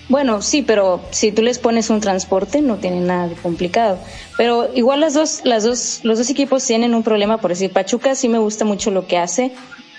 Bueno, 0.09 0.41
sí, 0.41 0.63
pero 0.63 1.01
si 1.11 1.33
tú 1.33 1.43
les 1.43 1.59
pones 1.59 1.91
un 1.91 2.01
transporte 2.01 2.61
no 2.61 2.77
tiene 2.77 3.01
nada 3.01 3.29
de 3.29 3.35
complicado. 3.35 3.99
Pero 4.37 4.71
igual 4.75 5.01
las 5.01 5.15
dos, 5.15 5.41
las 5.45 5.65
dos, 5.65 6.01
los 6.05 6.19
dos 6.19 6.31
equipos 6.31 6.65
tienen 6.65 6.95
un 6.95 7.03
problema, 7.03 7.39
por 7.39 7.51
decir, 7.51 7.73
Pachuca 7.73 8.15
sí 8.15 8.29
me 8.29 8.39
gusta 8.39 8.65
mucho 8.65 8.93
lo 8.93 9.07
que 9.07 9.19
hace, 9.19 9.53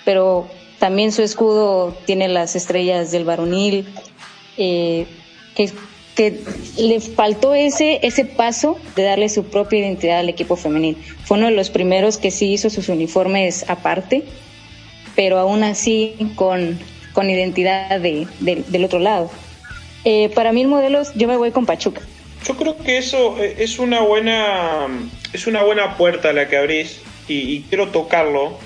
pero 0.06 0.48
también 0.80 1.12
su 1.12 1.24
escudo 1.24 1.94
tiene 2.06 2.30
las 2.30 2.56
estrellas 2.56 3.12
del 3.12 3.26
varonil, 3.26 3.86
eh, 4.58 5.08
que, 5.56 5.74
le 6.78 7.00
faltó 7.00 7.54
ese, 7.54 8.00
ese 8.02 8.26
paso 8.26 8.78
de 8.96 9.04
darle 9.04 9.30
su 9.30 9.44
propia 9.44 9.80
identidad 9.80 10.20
al 10.20 10.30
equipo 10.30 10.56
femenil. 10.56 10.98
Fue 11.24 11.38
uno 11.38 11.46
de 11.46 11.54
los 11.54 11.70
primeros 11.70 12.18
que 12.18 12.32
sí 12.32 12.54
hizo 12.54 12.72
sus 12.72 12.90
uniformes 12.90 13.70
aparte, 13.70 14.24
pero 15.16 15.38
aún 15.38 15.64
así 15.64 16.16
con, 16.34 16.80
con 17.14 17.30
identidad 17.30 18.00
de, 18.00 18.28
del 18.40 18.84
otro 18.84 18.98
lado. 18.98 19.30
Eh, 20.06 20.30
para 20.34 20.52
mí 20.52 20.62
el 20.62 20.68
modelo, 20.68 21.02
yo 21.16 21.28
me 21.28 21.38
voy 21.38 21.52
con 21.52 21.66
Pachuca. 21.66 22.02
Yo 22.46 22.56
creo 22.56 22.78
que 22.78 22.98
eso 22.98 23.38
eh, 23.42 23.56
es 23.60 23.80
una 23.80 24.02
buena, 24.02 24.88
es 25.34 25.48
una 25.48 25.64
buena 25.64 25.98
puerta 25.98 26.32
la 26.34 26.48
que 26.48 26.58
abrís 26.58 27.02
y 27.28 27.62
quiero 27.64 27.90
tocarlo 27.90 28.58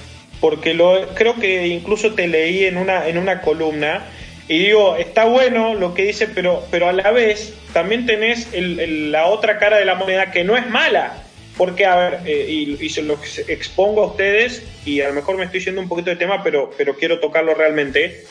porque 0.42 0.74
lo, 0.74 1.08
creo 1.14 1.36
que 1.36 1.68
incluso 1.68 2.14
te 2.14 2.28
leí 2.28 2.66
en 2.66 2.78
una, 2.78 3.08
en 3.08 3.18
una 3.18 3.42
columna 3.42 4.04
y 4.48 4.58
digo, 4.58 4.98
está 4.98 5.26
bueno 5.26 5.76
lo 5.76 5.94
que 5.94 6.04
dice, 6.04 6.28
pero, 6.28 6.66
pero 6.72 6.90
a 6.90 6.94
la 6.94 7.12
vez 7.12 7.54
también 7.72 8.06
tenés 8.06 8.50
la 8.52 9.28
otra 9.28 9.60
cara 9.60 9.78
de 9.78 9.86
la 9.86 9.96
moneda 9.96 10.32
que 10.32 10.44
no 10.44 10.58
es 10.58 10.68
mala. 10.68 11.24
Porque, 11.58 11.86
a 11.86 11.96
ver, 11.96 12.20
eh, 12.26 12.76
y, 12.80 12.90
se 12.90 13.04
lo 13.04 13.20
expongo 13.48 14.04
a 14.04 14.08
ustedes, 14.08 14.64
y 14.84 15.02
a 15.02 15.10
lo 15.10 15.14
mejor 15.14 15.38
me 15.38 15.46
estoy 15.46 15.60
yendo 15.60 15.80
un 15.80 15.88
poquito 15.88 16.10
de 16.10 16.16
tema, 16.16 16.44
pero, 16.44 16.72
pero 16.76 16.96
quiero 16.96 17.20
tocarlo 17.20 17.54
realmente. 17.54 18.26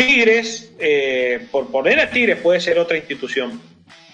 Tigres, 0.00 0.72
eh, 0.78 1.46
por 1.50 1.70
poner 1.70 2.00
a 2.00 2.10
Tigres, 2.10 2.38
puede 2.38 2.58
ser 2.60 2.78
otra 2.78 2.96
institución. 2.96 3.60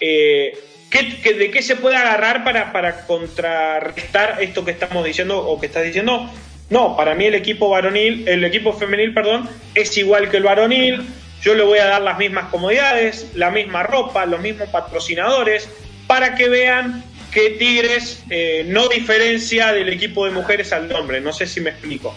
Eh, 0.01 0.57
de 0.91 1.51
qué 1.51 1.61
se 1.61 1.77
puede 1.77 1.95
agarrar 1.95 2.43
para, 2.43 3.05
contrarrestar 3.05 4.37
esto 4.41 4.65
que 4.65 4.71
estamos 4.71 5.05
diciendo 5.05 5.37
o 5.39 5.59
que 5.59 5.67
estás 5.67 5.83
diciendo? 5.83 6.29
No, 6.69 6.97
para 6.97 7.15
mí 7.15 7.25
el 7.25 7.35
equipo 7.35 7.69
varonil, 7.69 8.27
el 8.27 8.43
equipo 8.43 8.73
femenil, 8.73 9.13
perdón, 9.13 9.49
es 9.75 9.95
igual 9.97 10.29
que 10.29 10.37
el 10.37 10.43
varonil. 10.43 11.07
Yo 11.41 11.55
le 11.55 11.63
voy 11.63 11.79
a 11.79 11.85
dar 11.85 12.01
las 12.01 12.17
mismas 12.17 12.49
comodidades, 12.49 13.31
la 13.35 13.49
misma 13.51 13.83
ropa, 13.83 14.25
los 14.25 14.41
mismos 14.41 14.67
patrocinadores, 14.69 15.69
para 16.05 16.35
que 16.35 16.49
vean 16.49 17.01
que 17.31 17.51
Tigres 17.51 18.23
eh, 18.29 18.65
no 18.67 18.89
diferencia 18.89 19.71
del 19.71 19.87
equipo 19.87 20.25
de 20.25 20.31
mujeres 20.31 20.73
al 20.73 20.91
hombre. 20.91 21.21
No 21.21 21.31
sé 21.31 21.47
si 21.47 21.61
me 21.61 21.69
explico. 21.69 22.13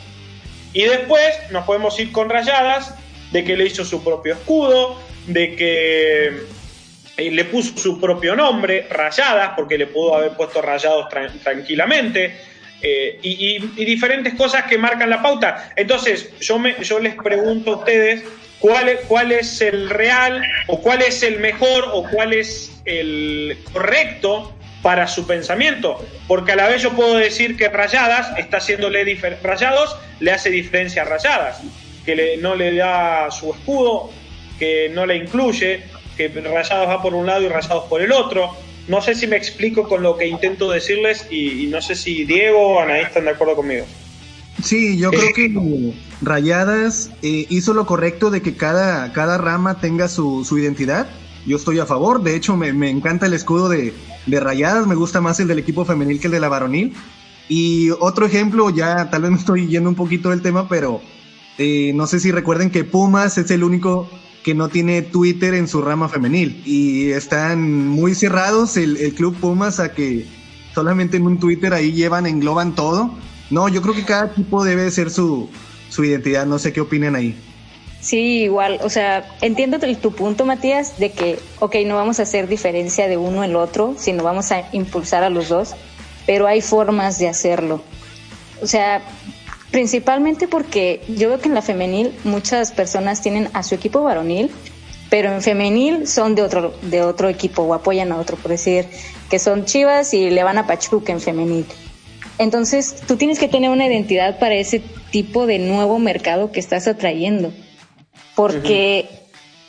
Y 0.73 0.85
después 0.85 1.23
nos 1.51 1.65
podemos 1.65 1.99
ir 2.01 2.11
con 2.11 2.31
rayadas, 2.31 2.95
de 3.31 3.45
que 3.45 3.57
le 3.57 3.67
hizo 3.67 3.85
su 3.85 4.03
propio 4.03 4.35
escudo, 4.35 5.01
de 5.27 5.55
que 5.55 6.27
eh, 7.17 7.31
le 7.31 7.45
puso 7.45 7.77
su 7.77 8.01
propio 8.01 8.35
nombre, 8.35 8.87
rayadas, 8.91 9.53
porque 9.57 9.79
le 9.79 9.87
pudo 9.87 10.17
haber 10.17 10.33
puesto 10.33 10.63
rayados 10.63 11.09
tranquilamente 11.43 12.35
eh, 12.83 13.19
y, 13.23 13.59
diferentes 13.85 14.35
cosas 14.35 14.65
que 14.65 14.79
marcan 14.79 15.11
la 15.11 15.23
pauta. 15.23 15.73
Entonces, 15.77 16.39
yo, 16.41 16.59
me, 16.59 16.83
yo 16.83 16.99
les 16.99 17.15
pregunto 17.15 17.73
a 17.73 17.77
ustedes 17.77 18.23
cuál, 18.59 18.99
cuál 19.07 19.33
es 19.33 19.61
el 19.61 19.91
real 19.91 20.43
o 20.67 20.81
cuál 20.81 21.03
es 21.03 21.23
el 21.23 21.41
mejor 21.41 21.85
o 21.93 22.09
cuál 22.11 22.33
es 22.33 22.81
el 22.85 23.59
correcto 23.73 24.55
para 24.83 25.07
su 25.07 25.27
pensamiento, 25.27 26.03
porque 26.27 26.53
a 26.53 26.57
la 26.57 26.69
vez 26.69 26.81
yo 26.81 26.93
puedo 26.93 27.17
decir 27.17 27.57
que 27.57 27.69
Rayadas 27.69 28.39
está 28.39 28.59
haciéndole 28.59 29.05
Rayados 29.43 29.95
le 30.21 30.33
hace 30.33 30.49
diferencia 30.49 31.03
a 31.03 31.05
Rayadas, 31.05 31.61
que 32.05 32.37
no 32.39 32.55
le 32.55 32.75
da 32.75 33.31
su 33.31 33.53
escudo, 33.53 34.11
que 34.59 34.91
no 34.91 35.07
le 35.07 35.17
incluye, 35.17 35.83
que 36.17 36.29
Rayados 36.29 36.89
va 36.89 37.03
por 37.03 37.15
un 37.15 37.27
lado 37.27 37.43
y 37.43 37.49
Rayados 37.49 37.85
por 37.85 38.03
el 38.03 38.13
otro, 38.13 38.51
no 38.89 39.01
sé 39.01 39.15
si 39.15 39.27
me 39.27 39.37
explico 39.37 39.85
con 39.89 40.03
lo 40.03 40.17
que 40.17 40.27
intento 40.27 40.71
decirles 40.71 41.27
y, 41.31 41.69
no 41.69 41.81
sé 41.81 41.95
si 41.95 42.25
Diego 42.25 42.75
o 42.75 42.81
Anaí 42.81 43.03
están 43.03 43.25
de 43.25 43.31
acuerdo 43.31 43.57
conmigo. 43.57 43.87
Sí, 44.63 44.99
yo 44.99 45.11
creo 45.11 45.33
que 45.33 45.95
Rayadas 46.21 47.11
eh, 47.23 47.47
hizo 47.49 47.73
lo 47.73 47.87
correcto 47.87 48.31
de 48.31 48.43
que 48.43 48.57
cada, 48.57 49.13
cada 49.13 49.39
rama 49.39 49.81
tenga 49.81 50.09
su, 50.09 50.45
identidad. 50.59 51.09
Yo 51.47 51.57
estoy 51.57 51.79
a 51.79 51.87
favor, 51.87 52.23
de 52.23 52.37
hecho 52.37 52.57
me, 52.57 52.91
encanta 52.91 53.27
el 53.27 53.33
escudo 53.33 53.69
de, 53.69 53.95
Rayadas, 54.27 54.87
me 54.87 54.97
gusta 54.97 55.21
más 55.21 55.41
el 55.41 55.49
del 55.49 55.61
equipo 55.61 55.85
femenil 55.85 56.21
que 56.21 56.27
el 56.27 56.33
de 56.33 56.41
la 56.41 56.49
varonil. 56.49 56.93
Y 57.49 57.91
otro 58.01 58.27
ejemplo, 58.27 58.71
ya 58.71 59.09
tal 59.09 59.23
vez 59.23 59.31
me 59.31 59.39
estoy 59.39 59.69
yendo 59.69 59.89
un 59.89 59.95
poquito 59.95 60.31
del 60.31 60.43
tema, 60.43 60.69
pero 60.69 61.01
eh, 61.63 61.93
no 61.95 62.07
sé 62.07 62.21
si 62.21 62.33
recuerden 62.33 62.71
que 62.71 62.85
Pumas 62.85 63.37
es 63.37 63.51
el 63.51 63.65
único 63.65 64.09
que 64.43 64.55
no 64.55 64.71
tiene 64.71 65.03
Twitter 65.03 65.53
en 65.53 65.69
su 65.69 65.83
rama 65.83 66.09
femenil 66.09 66.63
y 66.65 67.11
están 67.11 67.87
muy 67.87 68.15
cerrados 68.15 68.79
el, 68.79 69.13
club 69.15 69.37
Pumas 69.37 69.79
a 69.79 69.93
que 69.93 70.27
solamente 70.75 71.19
en 71.19 71.27
un 71.27 71.39
Twitter 71.39 71.75
ahí 71.75 71.93
llevan, 71.93 72.25
engloban 72.25 72.75
todo. 72.75 73.11
No, 73.51 73.69
yo 73.69 73.83
creo 73.83 73.95
que 73.95 74.07
cada 74.07 74.29
equipo 74.29 74.65
debe 74.65 74.91
ser 74.91 75.11
su, 75.11 75.51
su 75.91 76.03
identidad, 76.03 76.47
no 76.47 76.59
sé 76.59 76.73
qué 76.73 76.81
opinan 76.81 77.15
ahí. 77.15 77.37
Sí, 78.01 78.45
igual, 78.45 78.81
o 78.83 78.89
sea, 78.89 79.29
entiendo 79.43 79.79
tu 80.01 80.13
punto, 80.13 80.47
Matías, 80.47 80.99
de 80.99 81.13
que, 81.13 81.39
ok, 81.59 81.77
no 81.85 81.97
vamos 81.97 82.21
a 82.21 82.23
hacer 82.23 82.49
diferencia 82.49 83.07
de 83.07 83.19
uno 83.19 83.45
el 83.45 83.55
otro, 83.55 83.97
sino 83.99 84.25
vamos 84.25 84.51
a 84.51 84.67
impulsar 84.73 85.25
a 85.25 85.29
los 85.29 85.51
dos, 85.51 85.75
pero 86.25 86.47
hay 86.47 86.63
formas 86.63 87.19
de 87.19 87.29
hacerlo. 87.29 87.83
O 88.63 88.67
sea, 88.67 89.03
Principalmente 89.71 90.49
porque 90.49 91.01
yo 91.09 91.29
veo 91.29 91.39
que 91.39 91.49
en 91.49 91.55
la 91.55 91.63
femenil 91.63 92.13
muchas 92.25 92.73
personas 92.73 93.23
tienen 93.23 93.49
a 93.53 93.63
su 93.63 93.77
equipo 93.77 94.03
varonil, 94.03 94.51
pero 95.11 95.33
en 95.33 95.43
femenil 95.43 96.09
son 96.09 96.35
de 96.35 96.43
otro, 96.43 96.75
de 96.83 97.03
otro 97.03 97.29
equipo 97.29 97.63
o 97.63 97.75
apoyan 97.75 98.11
a 98.11 98.19
otro, 98.19 98.37
por 98.37 98.51
decir 98.51 98.87
que 99.29 99.39
son 99.39 99.65
chivas 99.65 100.13
y 100.13 100.31
le 100.31 100.43
van 100.43 100.59
a 100.59 100.67
Pachuca 100.67 101.13
en 101.13 101.21
femenil. 101.21 101.67
Entonces, 102.39 102.97
tú 103.07 103.17
tienes 103.17 103.39
que 103.39 103.49
tener 103.49 103.71
una 103.71 103.87
identidad 103.87 104.39
para 104.39 104.55
ese 104.55 104.83
tipo 105.11 105.47
de 105.47 105.59
nuevo 105.59 105.99
mercado 105.99 106.51
que 106.51 106.59
estás 106.59 106.89
atrayendo. 106.89 107.53
Porque, 108.35 109.09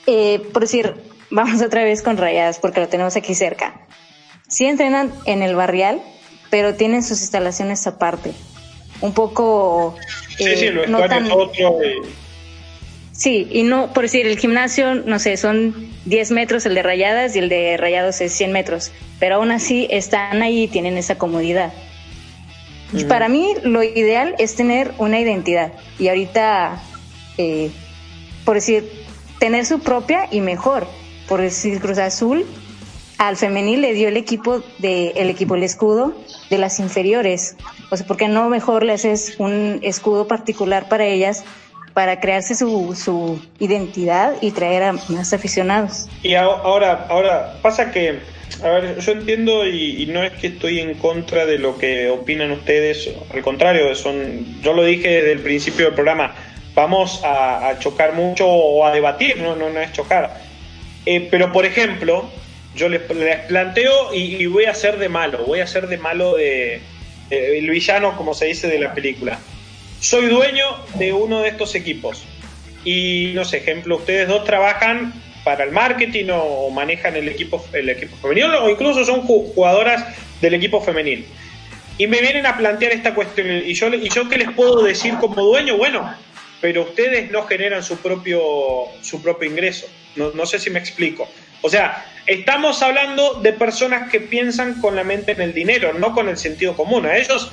eh, 0.08 0.40
por 0.54 0.64
decir, 0.64 0.96
vamos 1.30 1.62
otra 1.62 1.84
vez 1.84 2.02
con 2.02 2.18
Rayadas, 2.18 2.60
porque 2.60 2.80
lo 2.80 2.88
tenemos 2.88 3.16
aquí 3.18 3.36
cerca. 3.36 3.86
Sí 4.48 4.66
entrenan 4.66 5.12
en 5.26 5.44
el 5.44 5.56
barrial, 5.56 6.02
pero 6.50 6.76
tienen 6.76 7.04
sus 7.04 7.22
instalaciones 7.22 7.86
aparte 7.88 8.34
un 9.02 9.14
poco... 9.14 9.96
Sí, 10.38 10.46
sí, 10.56 10.66
eh, 10.68 10.86
no 10.88 11.00
otro. 11.00 11.80
Sí, 13.12 13.48
y 13.52 13.64
no, 13.64 13.94
por 13.94 14.04
decir, 14.04 14.26
el 14.26 14.40
gimnasio, 14.40 14.96
no 14.96 15.20
sé, 15.20 15.38
son 15.38 15.92
10 16.06 16.32
metros 16.32 16.66
el 16.66 16.74
de 16.74 16.82
rayadas 16.82 17.36
y 17.36 17.40
el 17.40 17.50
de 17.50 17.78
rayados 17.78 18.20
es 18.22 18.34
100 18.34 18.52
metros, 18.52 18.92
pero 19.20 19.36
aún 19.36 19.52
así 19.52 19.88
están 19.92 20.42
ahí 20.42 20.64
y 20.64 20.68
tienen 20.68 20.98
esa 20.98 21.20
comodidad. 21.20 21.72
Y 22.94 23.06
para 23.06 23.30
mí 23.30 23.54
lo 23.64 23.84
ideal 23.84 24.36
es 24.38 24.56
tener 24.56 24.92
una 24.98 25.20
identidad 25.20 25.72
y 25.98 26.10
ahorita, 26.10 26.82
eh, 27.38 27.70
por 28.44 28.56
decir, 28.56 28.90
tener 29.40 29.66
su 29.66 29.80
propia 29.80 30.28
y 30.32 30.42
mejor. 30.42 30.88
Por 31.30 31.42
decir, 31.42 31.80
Cruz 31.80 32.00
Azul 32.00 32.46
al 33.18 33.38
femenil 33.38 33.82
le 33.82 33.94
dio 33.94 34.08
el 34.08 34.18
equipo 34.18 34.64
de 34.80 35.10
el 35.10 35.30
equipo 35.30 35.56
el 35.56 35.64
escudo 35.64 36.14
de 36.50 36.58
las 36.58 36.80
inferiores. 36.80 37.56
O 37.92 37.98
sea, 37.98 38.08
¿por 38.08 38.16
qué 38.16 38.30
no 38.30 38.48
mejor 38.48 38.84
le 38.84 38.94
haces 38.94 39.36
un 39.38 39.82
escudo 39.84 40.26
particular 40.26 40.88
para 40.88 41.06
ellas 41.06 41.44
para 41.94 42.22
crearse 42.22 42.56
su, 42.56 42.96
su 42.96 43.46
identidad 43.60 44.36
y 44.40 44.52
traer 44.52 44.84
a 44.84 44.94
más 45.10 45.34
aficionados? 45.34 46.08
Y 46.24 46.36
ahora, 46.36 47.08
ahora 47.10 47.58
pasa 47.62 47.92
que, 47.92 48.20
a 48.64 48.70
ver, 48.70 48.98
yo 48.98 49.12
entiendo 49.12 49.68
y, 49.68 50.06
no 50.06 50.24
es 50.24 50.32
que 50.32 50.48
estoy 50.48 50.80
en 50.80 50.94
contra 50.94 51.46
de 51.46 51.60
lo 51.60 51.78
que 51.78 52.10
opinan 52.10 52.52
ustedes, 52.52 53.10
al 53.34 53.42
contrario, 53.42 53.94
son, 53.94 54.62
yo 54.62 54.72
lo 54.72 54.86
dije 54.86 55.10
desde 55.10 55.34
el 55.34 55.40
principio 55.40 55.88
del 55.88 55.94
programa, 55.94 56.34
vamos 56.74 57.20
a, 57.26 57.78
chocar 57.80 58.14
mucho 58.14 58.48
o 58.48 58.86
a 58.86 58.94
debatir, 58.94 59.36
no, 59.42 59.58
no, 59.58 59.70
no 59.70 59.82
es 59.82 59.92
chocar. 59.92 60.40
Eh, 61.06 61.28
pero, 61.30 61.52
por 61.52 61.66
ejemplo, 61.66 62.30
yo 62.74 62.88
les, 62.88 63.02
planteo 63.50 64.14
y, 64.14 64.46
voy 64.46 64.64
a 64.64 64.74
ser 64.74 64.98
de 64.98 65.10
malo, 65.10 65.44
voy 65.46 65.60
a 65.60 65.68
ser 65.68 65.90
de 65.90 65.98
malo 65.98 66.38
de, 66.38 66.80
el 67.32 67.70
villano, 67.70 68.16
como 68.18 68.34
se 68.34 68.46
dice 68.46 68.68
de 68.68 68.80
la 68.80 68.94
película. 68.94 69.40
Soy 70.00 70.28
dueño 70.28 70.66
de 70.96 71.14
uno 71.14 71.42
de 71.42 71.50
estos 71.50 71.76
equipos 71.76 72.26
y, 72.84 73.32
no 73.34 73.46
sé, 73.46 73.58
ejemplo, 73.58 73.98
ustedes 73.98 74.28
dos 74.28 74.44
trabajan 74.44 75.14
para 75.44 75.64
el 75.64 75.72
marketing 75.72 76.26
o 76.32 76.70
manejan 76.70 77.16
el 77.16 77.28
equipo, 77.28 77.66
el 77.74 77.90
equipo 77.90 78.16
femenil 78.18 78.54
o 78.56 78.70
incluso 78.70 79.04
son 79.06 79.22
jugadoras 79.22 80.06
del 80.42 80.56
equipo 80.56 80.82
femenil. 80.82 81.26
Y 81.98 82.08
me 82.08 82.20
vienen 82.20 82.46
a 82.46 82.58
plantear 82.58 82.92
esta 82.92 83.14
cuestión 83.14 83.48
y 83.64 83.74
yo, 83.74 84.30
qué 84.30 84.38
les 84.38 84.52
puedo 84.52 84.84
decir 84.84 85.16
como 85.20 85.42
dueño, 85.42 85.78
bueno, 85.78 86.14
pero 86.60 86.84
ustedes 86.84 87.32
no 87.32 87.44
generan 87.44 87.84
su 87.84 87.98
propio, 87.98 88.42
su 89.02 89.22
propio 89.22 89.50
ingreso. 89.50 89.88
No 90.16 90.46
sé 90.46 90.60
si 90.60 90.70
me 90.70 90.80
explico. 90.80 91.28
O 91.62 91.70
sea, 91.70 92.06
estamos 92.28 92.82
hablando 92.82 93.36
de 93.42 93.54
personas 93.54 94.10
que 94.10 94.20
piensan 94.20 94.80
con 94.82 94.96
la 94.96 95.04
mente 95.04 95.34
en 95.34 95.42
el 95.42 95.54
dinero, 95.54 95.94
no 95.94 96.14
con 96.14 96.30
el 96.30 96.38
sentido 96.38 96.76
común. 96.76 97.06
A 97.06 97.18
ellos, 97.18 97.52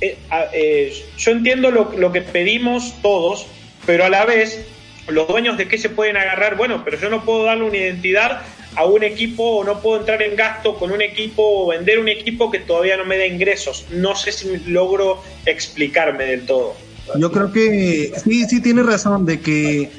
eh, 0.00 0.16
eh, 0.52 0.92
yo 1.16 1.32
entiendo 1.32 1.70
lo, 1.70 2.12
que 2.12 2.22
pedimos 2.22 2.94
todos, 3.02 3.46
pero 3.86 4.04
a 4.04 4.08
la 4.08 4.24
vez, 4.24 4.66
los 5.08 5.26
dueños 5.28 5.56
de 5.56 5.66
qué 5.66 5.78
se 5.78 5.88
pueden 5.88 6.16
agarrar, 6.16 6.56
bueno, 6.56 6.82
pero 6.84 6.98
yo 7.00 7.10
no 7.10 7.24
puedo 7.24 7.44
darle 7.44 7.64
una 7.64 7.76
identidad 7.76 8.42
a 8.76 8.84
un 8.84 9.02
equipo 9.02 9.42
o 9.42 9.64
no 9.64 9.80
puedo 9.80 9.98
entrar 9.98 10.22
en 10.22 10.36
gasto 10.36 10.76
con 10.76 10.92
un 10.92 11.02
equipo 11.02 11.42
o 11.42 11.68
vender 11.68 11.98
un 11.98 12.08
equipo 12.08 12.50
que 12.50 12.60
todavía 12.60 12.96
no 12.96 13.04
me 13.04 13.18
da 13.18 13.26
ingresos. 13.26 13.86
No 13.90 14.14
sé 14.14 14.30
si 14.30 14.56
logro 14.66 15.22
explicarme 15.46 16.24
del 16.24 16.46
todo. 16.46 16.76
Yo 17.18 17.32
creo 17.32 17.50
que 17.50 18.12
sí, 18.22 18.44
sí 18.44 18.60
tienes 18.60 18.84
razón 18.84 19.24
de 19.24 19.40
que, 19.40 19.90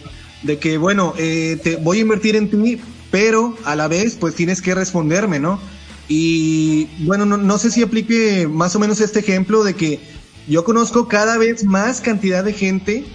de 0.43 0.59
que 0.59 0.77
bueno, 0.77 1.15
eh, 1.17 1.57
te 1.61 1.75
voy 1.75 1.97
a 1.97 2.01
invertir 2.01 2.35
en 2.35 2.49
ti, 2.49 2.79
pero 3.11 3.55
a 3.65 3.75
la 3.75 3.87
vez 3.87 4.15
pues 4.15 4.35
tienes 4.35 4.61
que 4.61 4.75
responderme, 4.75 5.39
¿no? 5.39 5.59
Y 6.07 6.85
bueno, 7.05 7.25
no, 7.25 7.57
sé 7.59 7.69
si 7.69 7.83
aplique 7.83 8.47
más 8.47 8.75
o 8.75 8.79
menos 8.79 8.99
este 8.99 9.19
ejemplo 9.19 9.63
de 9.63 9.75
que 9.75 9.99
yo 10.47 10.63
conozco 10.63 11.07
cada 11.07 11.37
vez 11.37 11.63
más 11.63 12.01
cantidad 12.01 12.43
de 12.43 12.53
gente 12.53 13.05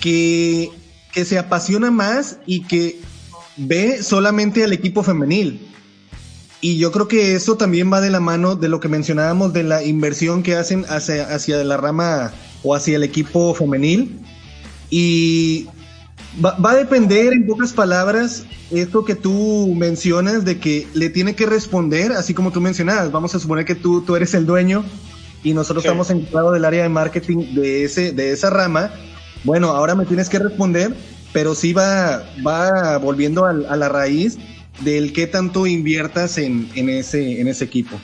que, 0.00 0.70
que 1.12 1.24
se 1.24 1.38
apasiona 1.38 1.92
más 1.92 2.38
y 2.44 2.62
que 2.62 3.00
ve 3.56 4.02
solamente 4.02 4.64
al 4.64 4.72
equipo 4.72 5.04
femenil. 5.04 5.68
Y 6.60 6.78
yo 6.78 6.90
creo 6.90 7.06
que 7.06 7.36
eso 7.36 7.56
también 7.56 7.92
va 7.92 8.00
de 8.00 8.10
la 8.10 8.18
mano 8.18 8.56
de 8.56 8.68
lo 8.68 8.80
que 8.80 8.88
mencionábamos 8.88 9.52
de 9.52 9.62
la 9.62 9.84
inversión 9.84 10.42
que 10.42 10.56
hacen 10.56 10.84
hacia, 10.88 11.32
hacia 11.32 11.62
la 11.62 11.76
rama 11.76 12.32
o 12.64 12.74
hacia 12.74 12.96
el 12.96 13.04
equipo 13.04 13.54
femenil. 13.54 14.18
Y 14.90 15.68
Va, 16.44 16.70
a 16.70 16.76
depender, 16.76 17.32
en 17.32 17.46
pocas 17.46 17.72
palabras, 17.72 18.44
esto 18.70 19.04
que 19.06 19.14
tú 19.14 19.72
mencionas 19.74 20.44
de 20.44 20.58
que 20.58 20.86
le 20.92 21.08
tiene 21.08 21.34
que 21.34 21.46
responder, 21.46 22.12
así 22.12 22.34
como 22.34 22.52
tú 22.52 22.60
mencionabas. 22.60 23.10
Vamos 23.10 23.34
a 23.34 23.38
suponer 23.38 23.64
que 23.64 23.74
tú, 23.74 24.02
tú 24.02 24.16
eres 24.16 24.34
el 24.34 24.44
dueño 24.44 24.84
y 25.42 25.54
nosotros 25.54 25.84
estamos 25.84 26.10
encargados 26.10 26.52
del 26.52 26.66
área 26.66 26.82
de 26.82 26.90
marketing 26.90 27.54
de, 27.54 27.84
ese, 27.84 28.12
de 28.12 28.32
esa 28.32 28.50
rama. 28.50 28.92
Bueno, 29.44 29.68
ahora 29.68 29.94
me 29.94 30.04
tienes 30.04 30.28
que 30.28 30.38
responder, 30.38 30.92
pero 31.32 31.54
sí 31.54 31.72
va, 31.72 32.22
va 32.46 32.98
volviendo 32.98 33.46
a, 33.46 33.52
la 33.54 33.88
raíz 33.88 34.36
del 34.80 35.14
qué 35.14 35.26
tanto 35.26 35.66
inviertas 35.66 36.36
en, 36.36 36.68
en, 36.74 36.90
ese, 36.90 37.40
en 37.40 37.48
ese 37.48 37.64
equipo. 37.64 37.98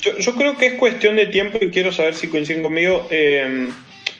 Yo, 0.00 0.18
yo, 0.18 0.34
creo 0.34 0.56
que 0.56 0.66
es 0.66 0.74
cuestión 0.74 1.14
de 1.14 1.26
tiempo 1.26 1.58
y 1.60 1.70
quiero 1.70 1.92
saber 1.92 2.14
si 2.14 2.26
coinciden 2.26 2.64
conmigo. 2.64 3.06
Eh, 3.10 3.68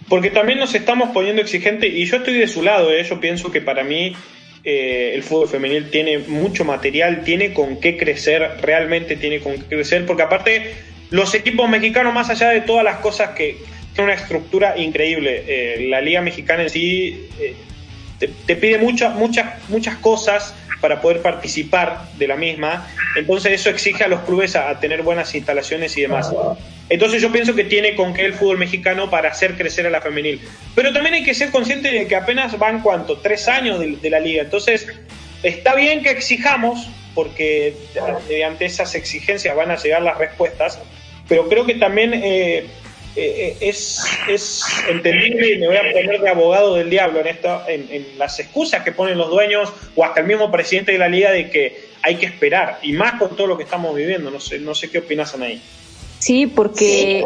porque 0.08 0.30
también 0.30 0.58
nos 0.58 0.74
estamos 0.74 1.10
poniendo 1.10 1.42
exigentes 1.42 1.92
y 1.92 2.04
yo 2.04 2.18
estoy 2.18 2.34
de 2.34 2.48
su 2.48 2.62
lado, 2.62 2.92
¿eh? 2.92 3.04
yo 3.04 3.20
pienso 3.20 3.50
que 3.50 3.60
para 3.60 3.84
mí 3.84 4.14
eh, 4.64 5.12
el 5.14 5.22
fútbol 5.22 5.48
femenil 5.48 5.90
tiene 5.90 6.18
mucho 6.18 6.64
material, 6.64 7.22
tiene 7.24 7.52
con 7.52 7.80
qué 7.80 7.96
crecer, 7.96 8.58
realmente 8.60 9.16
tiene 9.16 9.40
con 9.40 9.54
qué 9.54 9.76
crecer, 9.76 10.06
porque 10.06 10.22
aparte 10.22 10.74
los 11.10 11.34
equipos 11.34 11.68
mexicanos, 11.68 12.12
más 12.12 12.30
allá 12.30 12.50
de 12.50 12.60
todas 12.60 12.84
las 12.84 12.96
cosas 12.96 13.30
que 13.30 13.56
tienen 13.94 14.12
una 14.12 14.14
estructura 14.14 14.78
increíble, 14.78 15.44
eh, 15.46 15.86
la 15.88 16.00
liga 16.00 16.20
mexicana 16.20 16.64
en 16.64 16.70
sí 16.70 17.28
te, 18.18 18.28
te, 18.28 18.56
pide 18.56 18.78
muchas, 18.78 19.14
muchas, 19.14 19.68
muchas 19.68 19.96
cosas 19.96 20.54
para 20.84 21.00
poder 21.00 21.22
participar 21.22 22.10
de 22.18 22.28
la 22.28 22.36
misma. 22.36 22.86
Entonces 23.16 23.52
eso 23.52 23.70
exige 23.70 24.04
a 24.04 24.08
los 24.08 24.20
clubes 24.20 24.54
a, 24.54 24.78
tener 24.80 25.02
buenas 25.02 25.34
instalaciones 25.34 25.96
y 25.96 26.02
demás. 26.02 26.30
Entonces 26.88 27.23
yo 27.23 27.33
pienso 27.33 27.55
que 27.55 27.64
tiene 27.64 27.94
con 27.94 28.12
qué 28.12 28.25
el 28.27 28.35
fútbol 28.35 28.59
mexicano 28.59 29.09
para 29.09 29.31
hacer 29.31 29.57
crecer 29.57 29.87
a 29.87 29.90
la 29.90 30.01
femenil. 30.01 30.40
Pero 30.75 30.92
también 30.92 31.14
hay 31.14 31.25
que 31.25 31.35
ser 31.35 31.51
consciente 31.51 31.90
de 31.90 32.07
que 32.07 32.16
apenas 32.16 32.59
van 32.59 32.83
cuánto, 32.83 33.18
tres 33.18 33.49
años 33.49 33.81
de, 33.81 34.11
la 34.11 34.20
liga. 34.20 34.42
Entonces 34.42 34.87
está 35.42 35.75
bien 35.75 36.03
que 36.03 36.11
exijamos, 36.11 36.88
porque 37.14 37.75
mediante 38.29 38.66
esas 38.66 38.94
exigencias 38.94 39.57
van 39.57 39.70
a 39.70 39.77
llegar 39.77 40.03
las 40.03 40.18
respuestas, 40.18 40.79
pero 41.27 41.49
creo 41.49 41.64
que 41.64 41.75
también 41.75 42.12
eh, 42.12 42.66
eh, 43.16 43.57
es, 43.61 44.05
es 44.29 44.62
entendible 44.88 45.55
y 45.55 45.59
me 45.59 45.68
voy 45.68 45.77
a 45.77 45.92
poner 45.92 46.20
de 46.20 46.29
abogado 46.29 46.75
del 46.75 46.90
diablo 46.90 47.20
en, 47.20 47.29
esto, 47.29 47.62
en, 47.66 48.18
las 48.18 48.38
excusas 48.40 48.83
que 48.83 48.92
ponen 48.92 49.16
los 49.16 49.31
dueños 49.31 49.73
o 49.94 50.05
hasta 50.05 50.20
el 50.20 50.27
mismo 50.27 50.51
presidente 50.51 50.92
de 50.92 50.99
la 50.99 51.09
liga 51.09 51.31
de 51.31 51.49
que 51.49 51.94
hay 52.03 52.16
que 52.16 52.27
esperar, 52.27 52.79
y 52.83 52.92
más 52.92 53.14
con 53.14 53.35
todo 53.35 53.47
lo 53.47 53.57
que 53.57 53.62
estamos 53.62 53.97
viviendo. 53.97 54.31
No 54.31 54.38
sé, 54.38 54.59
no 54.59 54.75
sé 54.75 54.90
qué 54.90 54.99
opinas, 54.99 55.35
ahí 55.37 55.62
Sí, 56.24 56.46
porque 56.46 57.22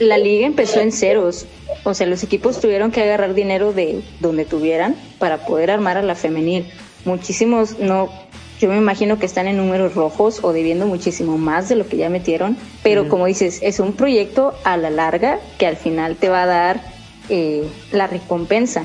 la 0.00 0.18
liga 0.18 0.44
empezó 0.44 0.80
en 0.80 0.90
ceros. 0.90 1.46
O 1.84 1.94
sea, 1.94 2.08
los 2.08 2.24
equipos 2.24 2.60
tuvieron 2.60 2.90
que 2.90 3.00
agarrar 3.00 3.32
dinero 3.32 3.72
de 3.72 4.02
donde 4.18 4.44
tuvieran 4.44 4.96
para 5.20 5.46
poder 5.46 5.70
armar 5.70 5.96
a 5.96 6.02
la 6.02 6.16
femenil. 6.16 6.66
Muchísimos 7.04 7.78
no 7.78 8.10
yo 8.58 8.68
me 8.68 8.76
imagino 8.76 9.20
que 9.20 9.26
están 9.26 9.46
en 9.46 9.56
números 9.56 9.94
rojos 9.94 10.40
o 10.42 10.52
debiendo 10.52 10.88
muchísimo 10.88 11.38
más 11.38 11.68
de 11.68 11.76
lo 11.76 11.86
que 11.86 11.96
ya 11.96 12.10
metieron, 12.10 12.56
pero 12.82 13.08
como 13.08 13.26
dices, 13.26 13.60
es 13.62 13.78
un 13.78 13.92
proyecto 13.92 14.52
a 14.64 14.76
la 14.76 14.90
larga 14.90 15.38
que 15.56 15.68
al 15.68 15.76
final 15.76 16.16
te 16.16 16.28
va 16.28 16.42
a 16.42 16.46
dar 16.46 16.80
eh, 17.28 17.62
la 17.92 18.08
recompensa. 18.08 18.84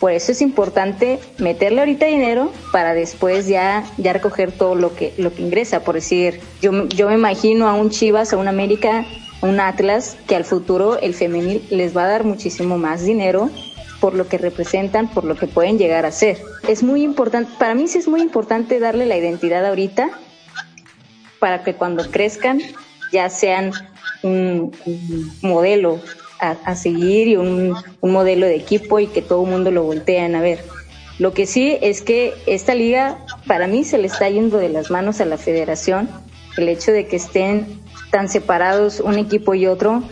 Por 0.00 0.12
eso 0.12 0.32
es 0.32 0.42
importante 0.42 1.18
meterle 1.38 1.80
ahorita 1.80 2.06
dinero 2.06 2.52
para 2.70 2.92
después 2.92 3.46
ya, 3.46 3.84
ya 3.96 4.12
recoger 4.12 4.52
todo 4.52 4.74
lo 4.74 4.94
que, 4.94 5.14
lo 5.16 5.32
que 5.32 5.42
ingresa. 5.42 5.80
Por 5.80 5.94
decir, 5.94 6.40
yo, 6.60 6.86
yo 6.88 7.08
me 7.08 7.14
imagino 7.14 7.68
a 7.68 7.74
un 7.74 7.90
Chivas, 7.90 8.32
a 8.32 8.36
un 8.36 8.46
América, 8.46 9.06
a 9.40 9.46
un 9.46 9.58
Atlas, 9.58 10.16
que 10.26 10.36
al 10.36 10.44
futuro 10.44 10.98
el 11.00 11.14
femenil 11.14 11.66
les 11.70 11.96
va 11.96 12.04
a 12.04 12.08
dar 12.08 12.24
muchísimo 12.24 12.76
más 12.76 13.04
dinero 13.04 13.50
por 14.00 14.14
lo 14.14 14.28
que 14.28 14.38
representan, 14.38 15.08
por 15.08 15.24
lo 15.24 15.36
que 15.36 15.46
pueden 15.46 15.78
llegar 15.78 16.04
a 16.04 16.12
ser. 16.12 16.38
Es 16.68 16.82
muy 16.82 17.02
importante, 17.02 17.50
para 17.58 17.74
mí 17.74 17.88
sí 17.88 17.98
es 17.98 18.08
muy 18.08 18.20
importante 18.20 18.78
darle 18.78 19.06
la 19.06 19.16
identidad 19.16 19.64
ahorita 19.64 20.10
para 21.38 21.62
que 21.62 21.74
cuando 21.74 22.10
crezcan 22.10 22.60
ya 23.12 23.30
sean 23.30 23.72
un, 24.22 24.72
modelo 25.42 26.00
a, 26.38 26.76
seguir 26.76 27.28
y 27.28 27.36
un, 27.36 27.74
modelo 28.02 28.46
de 28.46 28.56
equipo 28.56 29.00
y 29.00 29.06
que 29.06 29.22
todo 29.22 29.44
el 29.44 29.50
mundo 29.50 29.70
lo 29.70 29.82
volteen 29.82 30.34
a 30.34 30.40
ver. 30.40 30.64
Lo 31.18 31.32
que 31.32 31.46
sí 31.46 31.78
es 31.80 32.02
que 32.02 32.34
esta 32.46 32.74
liga 32.74 33.18
para 33.46 33.66
mí 33.66 33.84
se 33.84 33.98
le 33.98 34.06
está 34.06 34.28
yendo 34.28 34.58
de 34.58 34.68
las 34.68 34.90
manos 34.90 35.20
a 35.20 35.24
la 35.24 35.38
federación. 35.38 36.08
El 36.56 36.68
hecho 36.68 36.92
de 36.92 37.06
que 37.06 37.16
estén 37.16 37.80
tan 38.10 38.28
separados 38.28 39.00
un 39.00 39.18
equipo 39.18 39.54
y 39.54 39.66
otro 39.66 40.02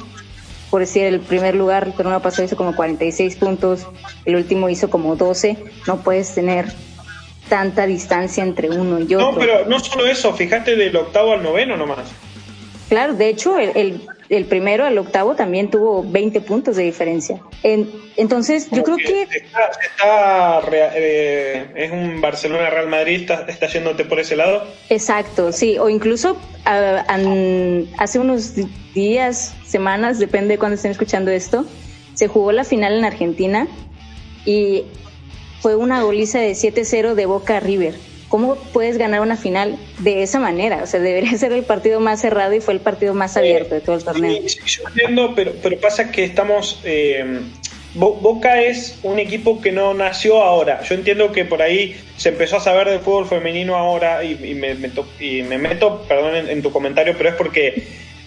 por 0.75 0.81
decir, 0.81 1.05
el 1.05 1.21
primer 1.21 1.55
lugar, 1.55 1.85
el 1.87 1.93
torneo 1.93 2.21
pasado 2.21 2.43
hizo 2.47 2.57
como 2.57 2.75
46 2.75 3.37
puntos, 3.37 3.87
el 4.25 4.35
último 4.35 4.69
hizo 4.69 4.91
como 4.91 5.15
12, 5.15 5.57
no 5.87 5.99
puedes 5.99 6.35
tener 6.35 6.67
tanta 7.49 7.87
distancia 7.87 8.43
entre 8.43 8.71
uno 8.71 8.99
y 8.99 9.15
otro. 9.15 9.31
No, 9.31 9.39
pero 9.39 9.67
no 9.67 9.79
solo 9.79 10.05
eso, 10.05 10.35
fíjate 10.35 10.75
del 10.75 10.97
octavo 10.97 11.35
al 11.35 11.45
noveno 11.45 11.77
nomás. 11.77 12.11
Claro, 12.89 13.15
de 13.15 13.29
hecho, 13.29 13.57
el, 13.57 13.71
el, 13.77 14.01
primero 14.49 14.85
al 14.85 14.97
octavo 14.99 15.35
también 15.35 15.71
tuvo 15.71 16.03
20 16.03 16.41
puntos 16.41 16.77
de 16.77 16.85
diferencia. 16.85 17.41
entonces, 17.63 18.69
yo 18.71 18.83
creo 18.83 18.97
que... 18.97 19.23
Está, 19.23 20.61
eh, 20.73 21.67
es 21.75 21.93
un 21.93 22.21
Barcelona-Real 22.21 22.89
Madrid, 22.89 23.21
está, 23.23 23.45
está 23.49 23.67
yéndote 23.67 24.05
por 24.05 24.19
ese 24.21 24.37
lado. 24.37 24.65
Exacto, 24.89 25.53
sí, 25.53 25.79
o 25.79 25.89
incluso 25.89 26.37
hace 26.65 28.19
unos 28.19 28.55
días, 28.95 29.55
semanas, 29.67 30.19
depende 30.19 30.55
de 30.55 30.59
cuando 30.59 30.77
estén 30.77 30.91
escuchando 30.91 31.31
esto, 31.31 31.67
se 32.15 32.29
jugó 32.29 32.53
la 32.53 32.65
final 32.65 32.95
en 32.95 33.05
Argentina 33.05 33.69
y 34.45 34.85
fue 35.61 35.77
una 35.77 36.03
goliza 36.03 36.39
de 36.39 36.53
7-0 36.53 37.15
de 37.15 37.27
Boca 37.27 37.61
River 37.61 37.95
¿cómo 38.35 38.57
puedes 38.57 38.99
ganar 38.99 39.21
una 39.21 39.37
final 39.37 39.77
de 40.01 40.25
esa 40.25 40.41
manera? 40.41 40.83
O 40.83 40.89
sea, 40.89 40.99
debería 40.99 41.31
ser 41.39 41.53
el 41.53 41.63
partido 41.63 42.01
más 42.01 42.21
cerrado 42.21 42.53
y 42.53 42.61
fue 42.61 42.75
el 42.75 42.81
partido 42.81 43.15
más 43.15 43.37
abierto 43.37 43.77
de 43.77 43.81
todo 43.81 43.95
el 43.95 44.03
torneo. 44.03 44.43
Sí, 44.49 44.59
yo 44.67 44.83
entiendo, 44.89 45.35
pero, 45.37 45.53
pero 45.63 45.79
pasa 45.79 46.11
que 46.11 46.25
estamos... 46.25 46.81
Eh, 46.83 47.43
Boca 47.95 48.61
es 48.61 48.99
un 49.05 49.21
equipo 49.21 49.61
que 49.61 49.71
no 49.71 49.95
nació 49.95 50.43
ahora. 50.43 50.83
Yo 50.83 50.97
entiendo 50.97 51.31
que 51.31 51.45
por 51.45 51.63
ahí 51.63 51.97
se 52.17 52.31
empezó 52.31 52.57
a 52.57 52.61
saber 52.61 52.89
del 52.91 52.99
fútbol 52.99 53.27
femenino 53.27 53.77
ahora 53.77 54.25
y, 54.25 54.35
me, 54.35 54.75
meto, 54.75 56.03
perdón, 56.09 56.51
en, 56.51 56.61
tu 56.61 56.73
comentario, 56.73 57.15
pero 57.17 57.29
es 57.29 57.37
porque 57.37 57.85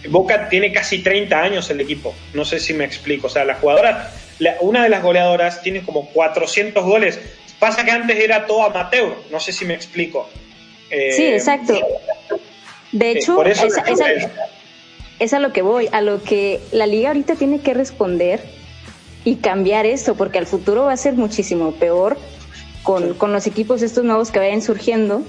Boca 0.07 0.47
tiene 0.47 0.71
casi 0.71 0.99
30 0.99 1.37
años 1.37 1.69
el 1.69 1.81
equipo. 1.81 2.15
No 2.33 2.45
sé 2.45 2.61
si 2.61 2.73
me 2.73 2.85
explico. 2.85 3.27
O 3.27 3.29
sea, 3.29 3.43
la 3.43 3.55
jugadora, 3.55 4.09
una 4.61 4.83
de 4.83 4.89
las 4.89 5.03
goleadoras 5.03 5.61
tiene 5.61 5.81
como 5.81 6.07
400 6.11 6.85
goles. 6.85 7.19
Pasa 7.59 7.83
que 7.83 7.91
antes 7.91 8.17
era 8.17 8.45
todo 8.45 8.65
amateur. 8.65 9.15
No 9.31 9.39
sé 9.39 9.51
si 9.51 9.65
me 9.65 9.73
explico. 9.73 10.29
Eh, 10.89 11.11
sí, 11.13 11.25
exacto. 11.25 11.73
De 12.91 13.11
hecho, 13.11 13.43
es 15.19 15.33
a 15.33 15.39
lo 15.39 15.51
que 15.51 15.61
voy, 15.61 15.89
a 15.91 16.01
lo 16.01 16.21
que 16.23 16.61
la 16.71 16.85
liga 16.85 17.09
ahorita 17.09 17.35
tiene 17.35 17.59
que 17.59 17.73
responder 17.73 18.41
y 19.25 19.37
cambiar 19.37 19.85
esto, 19.85 20.15
porque 20.15 20.37
al 20.37 20.45
futuro 20.45 20.85
va 20.85 20.93
a 20.93 20.97
ser 20.97 21.13
muchísimo 21.15 21.73
peor 21.73 22.17
con, 22.83 23.13
con 23.15 23.33
los 23.33 23.47
equipos 23.47 23.81
estos 23.81 24.03
nuevos 24.03 24.31
que 24.31 24.39
vayan 24.39 24.61
surgiendo 24.61 25.23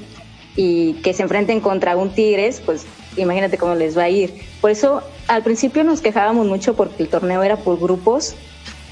y 0.54 0.94
que 0.94 1.14
se 1.14 1.22
enfrenten 1.22 1.60
contra 1.60 1.96
un 1.96 2.10
Tigres, 2.10 2.60
pues 2.64 2.86
imagínate 3.16 3.58
cómo 3.58 3.74
les 3.74 3.96
va 3.96 4.04
a 4.04 4.08
ir. 4.08 4.34
Por 4.60 4.70
eso 4.70 5.02
al 5.26 5.42
principio 5.42 5.84
nos 5.84 6.00
quejábamos 6.00 6.46
mucho 6.46 6.74
porque 6.74 7.02
el 7.02 7.08
torneo 7.08 7.42
era 7.42 7.56
por 7.56 7.78
grupos 7.80 8.34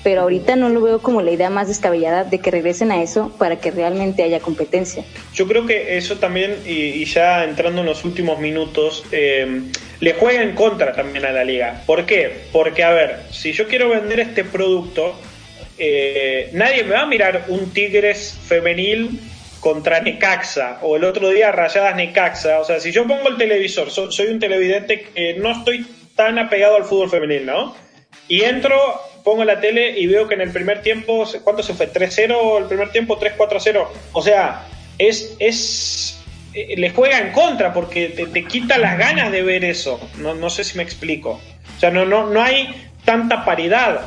pero 0.07 0.21
ahorita 0.21 0.55
no 0.55 0.69
lo 0.69 0.81
veo 0.83 1.01
como 1.01 1.21
la 1.21 1.33
idea 1.33 1.51
más 1.51 1.67
descabellada 1.67 2.23
de 2.23 2.39
que 2.39 2.53
regresen 2.53 2.93
a 2.93 3.03
eso 3.03 3.35
para 3.41 3.59
que 3.59 3.73
realmente 3.73 4.23
haya 4.23 4.39
competencia. 4.39 5.03
Yo 5.35 5.49
creo 5.49 5.67
que 5.67 5.97
eso 5.97 6.19
también, 6.19 6.59
y, 6.65 7.05
ya 7.07 7.43
entrando 7.43 7.81
en 7.81 7.87
los 7.89 8.05
últimos 8.05 8.39
minutos, 8.39 9.03
eh, 9.11 9.63
le 9.99 10.13
juega 10.13 10.45
en 10.45 10.55
contra 10.55 10.93
también 10.93 11.25
a 11.25 11.33
la 11.33 11.43
liga. 11.43 11.83
¿Por 11.87 12.07
qué? 12.07 12.31
Porque, 12.53 12.85
a 12.85 12.91
ver, 12.91 13.19
si 13.33 13.51
yo 13.51 13.67
quiero 13.67 13.89
vender 13.89 14.21
este 14.21 14.45
producto, 14.45 15.13
eh, 15.77 16.51
nadie 16.53 16.85
me 16.85 16.95
va 16.95 17.01
a 17.01 17.07
mirar 17.07 17.47
un 17.49 17.73
Tigres 17.73 18.39
femenil 18.47 19.19
contra 19.59 19.99
Necaxa 20.03 20.79
o 20.83 20.95
el 20.95 21.03
otro 21.03 21.31
día 21.31 21.51
Rayadas 21.51 21.97
Necaxa. 21.97 22.61
O 22.61 22.65
sea, 22.65 22.79
si 22.79 22.93
yo 22.93 23.09
pongo 23.09 23.29
el 23.29 23.39
televisor, 23.39 23.91
soy 23.91 24.29
un 24.29 24.39
televidente 24.39 25.09
que 25.13 25.35
no 25.35 25.51
estoy 25.51 25.85
tan 26.15 26.39
apegado 26.39 26.77
al 26.77 26.85
fútbol 26.85 27.11
femenil, 27.11 27.45
¿no? 27.45 27.75
Y 28.29 28.43
entro 28.43 28.77
pongo 29.27 29.45
la 29.45 29.59
tele 29.59 29.99
y 29.99 30.07
veo 30.07 30.29
que 30.29 30.35
en 30.35 30.41
el 30.41 30.53
primer 30.53 30.83
tiempo, 30.83 31.29
¿cuánto 31.43 31.61
se 31.61 31.75
fue? 31.75 31.93
¿3-0 31.93 32.61
el 32.61 32.67
primer 32.67 32.93
tiempo? 32.93 33.19
¿3-4-0? 33.19 33.85
O 34.13 34.23
sea, 34.23 34.69
es, 34.99 35.35
es, 35.41 36.23
eh, 36.55 36.77
le 36.77 36.91
juega 36.91 37.19
en 37.19 37.33
contra 37.33 37.75
porque 37.75 38.11
te, 38.11 38.45
quita 38.45 38.79
las 38.79 38.97
ganas 38.97 39.33
de 39.33 39.43
ver 39.43 39.65
eso. 39.65 39.99
No, 40.19 40.35
no 40.35 40.49
sé 40.49 40.63
si 40.63 40.77
me 40.77 40.85
explico. 40.85 41.41
O 41.77 41.81
sea, 41.81 41.91
no, 41.91 42.05
no, 42.05 42.29
no 42.29 42.41
hay 42.41 42.73
tanta 43.05 43.45
paridad. 43.45 44.03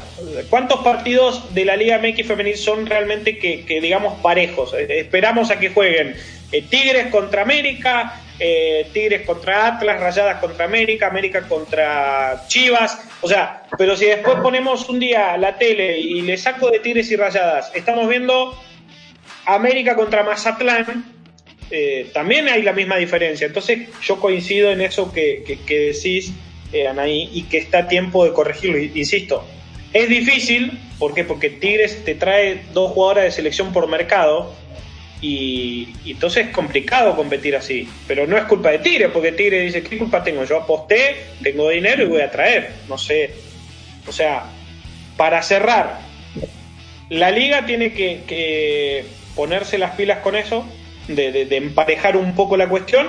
¿Cuántos 0.50 0.80
partidos 0.86 1.54
de 1.54 1.66
la 1.66 1.76
Liga 1.76 2.00
MX 2.00 2.26
femenil 2.26 2.56
son 2.56 2.86
realmente 2.86 3.38
que, 3.38 3.66
que 3.66 3.82
digamos 3.82 4.22
parejos? 4.22 4.74
Eh, 4.74 5.02
esperamos 5.02 5.52
a 5.52 5.60
que 5.60 5.72
jueguen 5.72 6.16
eh, 6.54 6.62
Tigres 6.62 7.08
contra 7.08 7.42
América, 7.42 8.22
eh, 8.40 8.88
Tigres 8.94 9.26
contra 9.26 9.68
Atlas, 9.68 10.00
Rayadas 10.00 10.40
contra 10.40 10.66
América, 10.66 11.08
América 11.08 11.42
contra 11.48 12.44
Chivas. 12.48 13.00
O 13.22 13.28
sea, 13.28 13.64
pero 13.78 13.98
si 13.98 14.06
después 14.06 14.38
ponemos 14.42 14.88
un 14.90 15.00
día 15.00 15.36
la 15.38 15.58
tele 15.58 16.00
y 16.00 16.22
le 16.22 16.38
saco 16.38 16.70
de 16.70 16.80
Tigres 16.80 17.12
y 17.12 17.18
Rayadas, 17.18 17.72
estamos 17.76 18.08
viendo 18.08 18.58
América 19.46 19.96
contra 19.96 20.24
Mazatlán, 20.24 21.06
eh, 21.72 22.10
también 22.14 22.48
hay 22.48 22.62
la 22.62 22.74
misma 22.74 22.96
diferencia. 22.96 23.48
Entonces 23.48 23.90
yo 24.02 24.20
coincido 24.20 24.72
en 24.72 24.82
eso 24.82 25.12
que, 25.12 25.44
decís, 25.68 26.32
eh, 26.72 26.88
Anaí, 26.88 27.30
y 27.34 27.44
que 27.44 27.58
está 27.58 27.80
a 27.80 27.88
tiempo 27.88 28.24
de 28.24 28.32
corregirlo. 28.32 28.78
Insisto, 28.78 29.46
es 29.92 30.08
difícil, 30.08 30.80
¿por 30.98 31.14
qué? 31.14 31.24
Porque 31.24 31.50
Tigres 31.50 32.04
te 32.06 32.16
trae 32.16 32.62
dos 32.74 32.92
jugadoras 32.92 33.26
de 33.26 33.32
selección 33.32 33.74
por 33.74 33.88
mercado 33.88 34.56
y, 35.22 35.94
entonces 36.06 36.48
es 36.48 36.54
complicado 36.54 37.16
competir 37.16 37.56
así. 37.56 37.88
Pero 38.08 38.26
no 38.26 38.38
es 38.38 38.44
culpa 38.46 38.72
de 38.72 38.80
Tigre, 38.80 39.10
porque 39.10 39.32
Tigre 39.32 39.62
dice, 39.62 39.84
¿qué 39.84 39.98
culpa 39.98 40.24
tengo? 40.24 40.44
Yo 40.46 40.58
aposté, 40.58 41.18
tengo 41.44 41.70
dinero 41.70 42.04
y 42.04 42.08
voy 42.08 42.22
a 42.22 42.32
traer. 42.32 42.72
No 42.88 42.98
sé. 42.98 43.32
O 44.08 44.12
sea, 44.12 44.46
para 45.18 45.42
cerrar, 45.42 46.00
la 47.10 47.32
liga 47.32 47.66
tiene 47.66 47.94
que, 47.94 49.06
ponerse 49.36 49.78
las 49.78 49.96
pilas 49.96 50.20
con 50.20 50.36
eso, 50.36 50.66
de, 51.08 51.48
emparejar 51.52 52.18
un 52.18 52.36
poco 52.36 52.58
la 52.58 52.70
cuestión, 52.70 53.08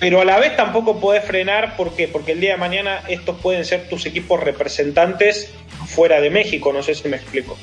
pero 0.00 0.20
a 0.20 0.24
la 0.24 0.38
vez 0.38 0.56
tampoco 0.56 1.00
puede 1.00 1.20
frenar, 1.20 1.76
¿por 1.76 1.94
qué? 1.96 2.08
Porque 2.08 2.32
el 2.32 2.40
día 2.40 2.52
de 2.52 2.58
mañana 2.58 3.02
estos 3.08 3.38
pueden 3.40 3.64
ser 3.64 3.88
tus 3.88 4.04
equipos 4.06 4.40
representantes 4.40 5.52
fuera 5.86 6.20
de 6.20 6.30
México, 6.30 6.72
no 6.72 6.82
sé 6.82 6.94
si 6.94 7.08
me 7.08 7.16
explico. 7.16 7.56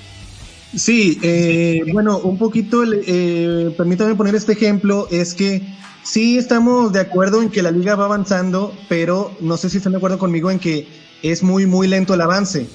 Sí, 0.75 1.19
eh, 1.21 1.81
bueno, 1.91 2.17
un 2.17 2.38
poquito, 2.38 2.83
eh, 2.83 3.73
permítame 3.77 4.15
poner 4.15 4.33
este 4.33 4.53
ejemplo, 4.53 5.07
es 5.12 5.36
que 5.36 5.62
sí 6.03 6.38
estamos 6.38 6.91
de 6.91 6.99
acuerdo 6.99 7.41
en 7.41 7.49
que 7.49 7.62
la 7.62 7.69
liga 7.69 7.95
va 7.95 8.05
avanzando, 8.05 8.75
pero 8.89 9.31
no 9.39 9.57
sé 9.57 9.69
si 9.69 9.77
están 9.77 9.93
de 9.93 9.97
acuerdo 9.97 10.17
conmigo 10.17 10.49
en 10.49 10.57
que 10.57 10.88
es 11.21 11.43
muy, 11.43 11.67
muy 11.67 11.88
lento 11.88 12.15
el 12.15 12.21
avance. 12.21 12.67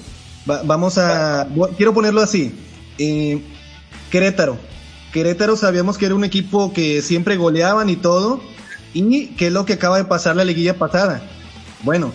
vamos 0.45 0.97
a, 0.97 1.47
quiero 1.75 1.93
ponerlo 1.93 2.21
así, 2.21 2.53
eh, 2.97 3.41
Querétaro. 4.09 4.57
Querétaro 5.11 5.57
sabíamos 5.57 5.97
que 5.97 6.05
era 6.05 6.15
un 6.15 6.23
equipo 6.23 6.71
que 6.71 7.01
siempre 7.01 7.35
goleaban 7.35 7.89
y 7.89 7.97
todo, 7.97 8.39
y 8.93 9.27
que 9.27 9.47
es 9.47 9.53
lo 9.53 9.65
que 9.65 9.73
acaba 9.73 9.97
de 9.97 10.05
pasar 10.05 10.37
la 10.37 10.45
liguilla 10.45 10.77
pasada. 10.77 11.21
Bueno, 11.83 12.13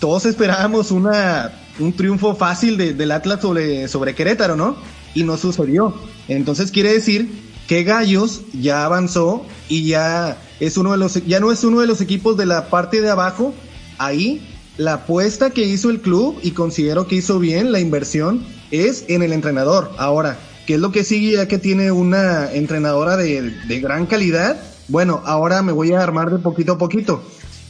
todos 0.00 0.24
esperábamos 0.24 0.92
una, 0.92 1.52
un 1.78 1.92
triunfo 1.92 2.34
fácil 2.34 2.76
del 2.96 3.12
Atlas 3.12 3.42
sobre, 3.42 3.86
sobre 3.88 4.14
Querétaro, 4.14 4.56
¿no? 4.56 4.95
Y 5.16 5.24
no 5.24 5.36
sucedió. 5.36 5.94
Entonces 6.28 6.70
quiere 6.70 6.92
decir 6.92 7.28
que 7.66 7.82
Gallos 7.82 8.42
ya 8.52 8.84
avanzó 8.84 9.44
y 9.68 9.88
ya 9.88 10.36
es 10.60 10.76
uno 10.76 10.92
de 10.92 10.98
los 10.98 11.14
ya 11.26 11.40
no 11.40 11.50
es 11.50 11.64
uno 11.64 11.80
de 11.80 11.86
los 11.86 12.00
equipos 12.00 12.36
de 12.36 12.46
la 12.46 12.68
parte 12.68 13.00
de 13.00 13.10
abajo. 13.10 13.54
Ahí 13.98 14.46
la 14.76 14.92
apuesta 14.92 15.50
que 15.50 15.62
hizo 15.62 15.90
el 15.90 16.00
club 16.00 16.38
y 16.42 16.50
considero 16.50 17.08
que 17.08 17.16
hizo 17.16 17.38
bien 17.38 17.72
la 17.72 17.80
inversión 17.80 18.44
es 18.70 19.06
en 19.08 19.22
el 19.22 19.32
entrenador. 19.32 19.90
Ahora, 19.96 20.38
¿qué 20.66 20.74
es 20.74 20.80
lo 20.80 20.92
que 20.92 21.02
sigue 21.02 21.32
ya 21.32 21.48
que 21.48 21.58
tiene 21.58 21.90
una 21.90 22.52
entrenadora 22.52 23.16
de, 23.16 23.54
gran 23.80 24.04
calidad? 24.04 24.60
Bueno, 24.88 25.22
ahora 25.24 25.62
me 25.62 25.72
voy 25.72 25.92
a 25.92 26.02
armar 26.02 26.30
de 26.30 26.38
poquito 26.38 26.72
a 26.72 26.78
poquito. 26.78 27.22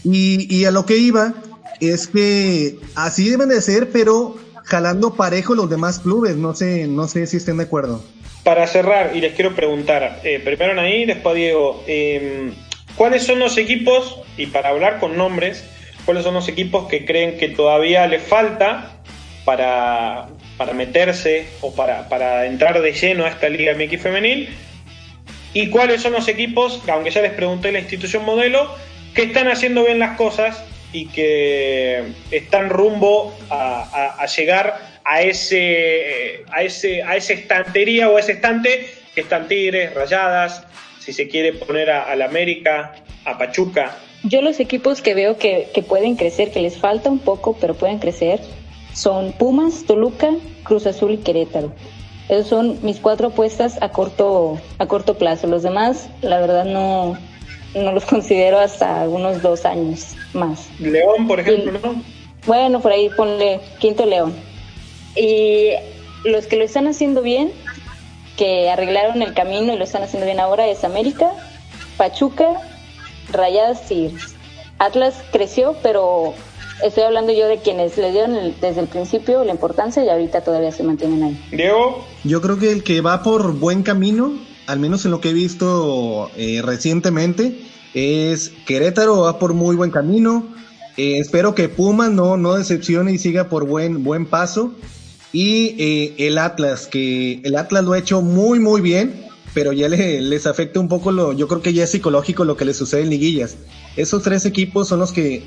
Y, 0.02 0.52
y 0.54 0.64
a 0.64 0.72
lo 0.72 0.84
que 0.84 0.96
iba 0.96 1.34
es 1.80 2.08
que 2.08 2.80
así 2.96 3.28
deben 3.28 3.50
de 3.50 3.60
ser, 3.60 3.90
pero 3.92 4.36
jalando 4.66 5.14
parejo 5.14 5.54
los 5.54 5.70
demás 5.70 6.00
clubes. 6.00 6.36
No 6.36 6.54
sé, 6.54 6.86
no 6.86 7.08
sé 7.08 7.26
si 7.26 7.38
estén 7.38 7.56
de 7.56 7.64
acuerdo. 7.64 8.02
Para 8.44 8.66
cerrar, 8.66 9.12
y 9.14 9.20
les 9.20 9.34
quiero 9.34 9.54
preguntar, 9.54 10.20
eh, 10.22 10.40
primero 10.44 10.78
ahí, 10.80 11.04
después 11.04 11.34
Diego, 11.34 11.82
em, 11.86 12.52
¿cuáles 12.94 13.24
son 13.24 13.38
los 13.38 13.56
equipos, 13.58 14.20
y 14.36 14.46
para 14.46 14.68
hablar 14.68 15.00
con 15.00 15.16
nombres, 15.16 15.64
cuáles 16.04 16.22
son 16.22 16.34
los 16.34 16.48
equipos 16.48 16.86
que 16.88 17.04
creen 17.04 17.38
que 17.38 17.48
todavía 17.48 18.06
les 18.06 18.22
falta 18.22 19.00
para, 19.44 20.28
para 20.56 20.74
meterse 20.74 21.48
o 21.60 21.74
para, 21.74 22.08
para 22.08 22.46
entrar 22.46 22.80
de 22.80 22.92
lleno 22.92 23.24
a 23.24 23.28
esta 23.30 23.48
Liga 23.48 23.74
MX 23.74 24.00
femenil? 24.00 24.48
¿Y 25.52 25.70
cuáles 25.70 26.02
son 26.02 26.12
los 26.12 26.28
equipos, 26.28 26.80
aunque 26.88 27.10
ya 27.10 27.22
les 27.22 27.32
pregunté 27.32 27.72
la 27.72 27.80
institución 27.80 28.24
modelo, 28.24 28.70
que 29.14 29.24
están 29.24 29.48
haciendo 29.48 29.84
bien 29.84 29.98
las 29.98 30.16
cosas 30.16 30.62
y 30.92 31.06
que 31.08 32.04
están 32.30 32.70
rumbo 32.70 33.34
a, 33.50 34.26
llegar 34.36 34.98
a 35.04 35.22
ese, 35.22 36.44
a 36.50 36.62
ese 36.62 37.02
a 37.02 37.16
esa 37.16 37.32
estantería 37.32 38.08
o 38.08 38.16
a 38.16 38.20
ese 38.20 38.32
estante 38.32 38.88
que 39.14 39.22
están 39.22 39.48
Tigres, 39.48 39.94
Rayadas, 39.94 40.64
si 41.00 41.12
se 41.12 41.28
quiere 41.28 41.52
poner 41.52 41.90
a, 41.90 42.14
la 42.16 42.26
América, 42.26 42.94
a 43.24 43.38
Pachuca. 43.38 43.96
Yo 44.24 44.42
los 44.42 44.60
equipos 44.60 45.00
que 45.00 45.14
veo 45.14 45.38
que, 45.38 45.68
que 45.72 45.82
pueden 45.82 46.16
crecer, 46.16 46.50
que 46.50 46.60
les 46.60 46.76
falta 46.76 47.10
un 47.10 47.20
poco, 47.20 47.56
pero 47.60 47.74
pueden 47.74 47.98
crecer, 47.98 48.40
son 48.92 49.32
Pumas, 49.32 49.84
Toluca, 49.86 50.30
Cruz 50.64 50.86
Azul 50.86 51.12
y 51.12 51.18
Querétaro. 51.18 51.72
Esas 52.28 52.48
son 52.48 52.78
mis 52.82 52.98
cuatro 52.98 53.28
apuestas 53.28 53.80
a 53.82 53.90
corto, 53.90 54.58
a 54.78 54.86
corto 54.86 55.16
plazo. 55.16 55.46
Los 55.46 55.62
demás, 55.62 56.08
la 56.22 56.40
verdad, 56.40 56.64
no, 56.64 57.16
no 57.76 57.92
los 57.92 58.04
considero 58.06 58.58
hasta 58.58 59.08
unos 59.08 59.42
dos 59.42 59.64
años 59.64 60.14
más. 60.32 60.68
León, 60.78 61.26
por 61.26 61.40
ejemplo, 61.40 61.78
¿no? 61.82 62.02
Bueno, 62.46 62.80
por 62.80 62.92
ahí 62.92 63.10
ponle 63.10 63.60
Quinto 63.78 64.06
León. 64.06 64.34
Y 65.16 65.70
los 66.24 66.46
que 66.46 66.56
lo 66.56 66.64
están 66.64 66.86
haciendo 66.86 67.22
bien, 67.22 67.50
que 68.36 68.70
arreglaron 68.70 69.22
el 69.22 69.34
camino 69.34 69.72
y 69.72 69.78
lo 69.78 69.84
están 69.84 70.02
haciendo 70.02 70.26
bien 70.26 70.40
ahora, 70.40 70.68
es 70.68 70.84
América, 70.84 71.32
Pachuca, 71.96 72.60
Rayadas 73.32 73.90
y 73.90 74.14
Atlas 74.78 75.14
creció, 75.32 75.74
pero 75.82 76.34
estoy 76.82 77.04
hablando 77.04 77.32
yo 77.32 77.48
de 77.48 77.58
quienes 77.58 77.96
le 77.96 78.12
dieron 78.12 78.54
desde 78.60 78.80
el 78.80 78.86
principio 78.86 79.42
la 79.44 79.52
importancia 79.52 80.04
y 80.04 80.08
ahorita 80.08 80.42
todavía 80.42 80.70
se 80.70 80.82
mantienen 80.82 81.22
ahí. 81.22 81.44
Diego. 81.50 82.04
Yo 82.24 82.40
creo 82.42 82.58
que 82.58 82.70
el 82.70 82.84
que 82.84 83.00
va 83.00 83.22
por 83.22 83.54
buen 83.54 83.82
camino 83.82 84.34
al 84.66 84.80
menos 84.80 85.04
en 85.04 85.10
lo 85.10 85.20
que 85.20 85.30
he 85.30 85.34
visto 85.34 86.30
eh, 86.36 86.60
recientemente, 86.62 87.58
es 87.94 88.52
Querétaro 88.66 89.22
va 89.22 89.38
por 89.38 89.54
muy 89.54 89.76
buen 89.76 89.90
camino. 89.90 90.46
Eh, 90.96 91.18
espero 91.18 91.54
que 91.54 91.68
Pumas 91.68 92.10
no, 92.10 92.36
no 92.36 92.54
decepcione 92.54 93.12
y 93.12 93.18
siga 93.18 93.48
por 93.48 93.66
buen, 93.66 94.02
buen 94.02 94.26
paso. 94.26 94.74
Y 95.32 95.74
eh, 95.78 96.14
el 96.18 96.38
Atlas, 96.38 96.86
que 96.86 97.40
el 97.44 97.56
Atlas 97.56 97.84
lo 97.84 97.92
ha 97.92 97.98
hecho 97.98 98.22
muy, 98.22 98.58
muy 98.58 98.80
bien, 98.80 99.26
pero 99.54 99.72
ya 99.72 99.88
les 99.88 100.46
afecta 100.46 100.80
un 100.80 100.88
poco 100.88 101.12
lo, 101.12 101.32
yo 101.32 101.48
creo 101.48 101.62
que 101.62 101.72
ya 101.72 101.84
es 101.84 101.90
psicológico 101.90 102.44
lo 102.44 102.56
que 102.56 102.64
les 102.64 102.76
sucede 102.76 103.02
en 103.02 103.10
liguillas. 103.10 103.56
Esos 103.96 104.22
tres 104.22 104.44
equipos 104.46 104.88
son 104.88 105.00
los 105.00 105.12
que 105.12 105.42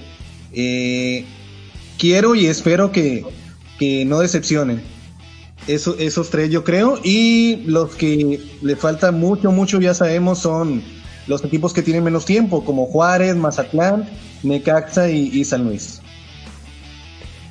quiero 1.98 2.36
y 2.36 2.46
espero 2.48 2.92
que, 2.92 3.26
que 3.78 4.06
no 4.06 4.20
decepcionen. 4.20 4.82
Eso, 5.70 5.96
esos 6.00 6.32
tres 6.32 6.50
yo 6.50 6.64
creo. 6.64 7.00
Y 7.04 7.58
los 7.68 7.96
que 7.96 8.40
le 8.64 8.76
falta 8.76 9.12
mucho, 9.12 9.52
mucho, 9.52 9.80
ya 9.80 9.94
sabemos, 9.94 10.40
son 10.40 10.84
los 11.28 11.46
equipos 11.46 11.74
que 11.74 11.84
tienen 11.84 12.04
menos 12.04 12.26
tiempo, 12.26 12.66
como 12.66 12.88
Juárez, 12.88 13.36
Mazatlán, 13.36 14.10
Necaxa 14.42 15.10
y, 15.10 15.46
San 15.46 15.66
Luis. 15.66 16.02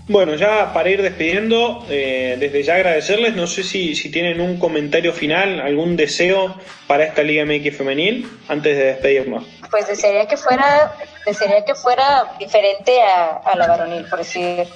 Bueno, 0.09 0.35
ya 0.35 0.73
para 0.73 0.91
ir 0.91 1.01
despidiendo, 1.01 1.87
eh, 1.89 2.37
desde 2.41 2.65
ya 2.65 2.75
agradecerles, 2.75 3.37
no 3.37 3.47
sé 3.47 3.63
si, 3.63 3.95
si, 3.95 4.11
tienen 4.11 4.41
un 4.41 4.59
comentario 4.59 5.13
final, 5.13 5.61
algún 5.61 5.97
deseo 5.97 6.57
para 6.89 7.05
esta 7.05 7.23
Liga 7.23 7.45
MX 7.45 7.77
femenil 7.77 8.29
antes 8.49 8.77
de 8.77 8.85
despedirnos. 8.85 9.45
Pues 9.71 9.87
desearía 9.87 10.27
que 10.27 10.37
fuera, 10.37 10.93
desearía 11.25 11.65
que 11.65 11.77
fuera 11.77 12.25
diferente 12.41 13.01
a, 13.01 13.37
a 13.45 13.57
la 13.57 13.69
varonil, 13.69 14.07
por 14.07 14.19
decir, 14.19 14.67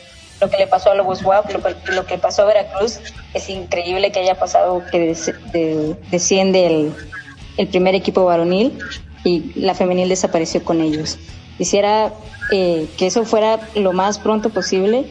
lo 0.42 0.50
que 0.50 0.57
le 0.57 0.66
pasó 0.66 0.90
a 0.90 0.94
Lobos 0.96 1.22
WAP, 1.22 1.52
lo, 1.92 2.05
que 2.05 2.18
pasó 2.18 2.42
a 2.42 2.46
Veracruz, 2.46 2.98
es 3.33 3.48
increíble 3.48 4.11
que 4.11 4.18
haya 4.18 4.35
pasado 4.35 4.83
que 4.90 5.14
desciende 6.11 6.66
el, 6.66 6.92
el, 7.59 7.68
primer 7.68 7.94
equipo 7.94 8.24
varonil 8.24 8.76
y 9.22 9.52
la 9.55 9.74
femenil 9.74 10.09
desapareció 10.09 10.64
con 10.64 10.81
ellos. 10.81 11.16
Quisiera 11.59 12.12
eh, 12.50 12.88
que 12.98 13.07
eso 13.07 13.24
fuera 13.24 13.61
lo 13.76 13.92
más 13.92 14.18
pronto 14.18 14.50
posible 14.50 15.05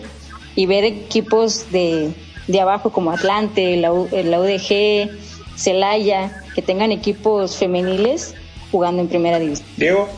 y 0.58 0.65
ver 0.65 0.84
equipos 0.84 1.72
de, 1.72 2.12
de 2.48 2.60
abajo 2.60 2.91
como 2.91 3.12
Atlante, 3.12 3.78
la, 3.78 3.88
la 3.89 4.39
UDG, 4.41 5.12
Celaya, 5.56 6.44
que 6.54 6.62
tengan 6.62 6.91
equipos 6.91 7.56
femeniles 7.56 8.36
jugando 8.70 9.02
en 9.02 9.08
primera 9.08 9.39
división. 9.39 9.67
Diego. 9.78 10.10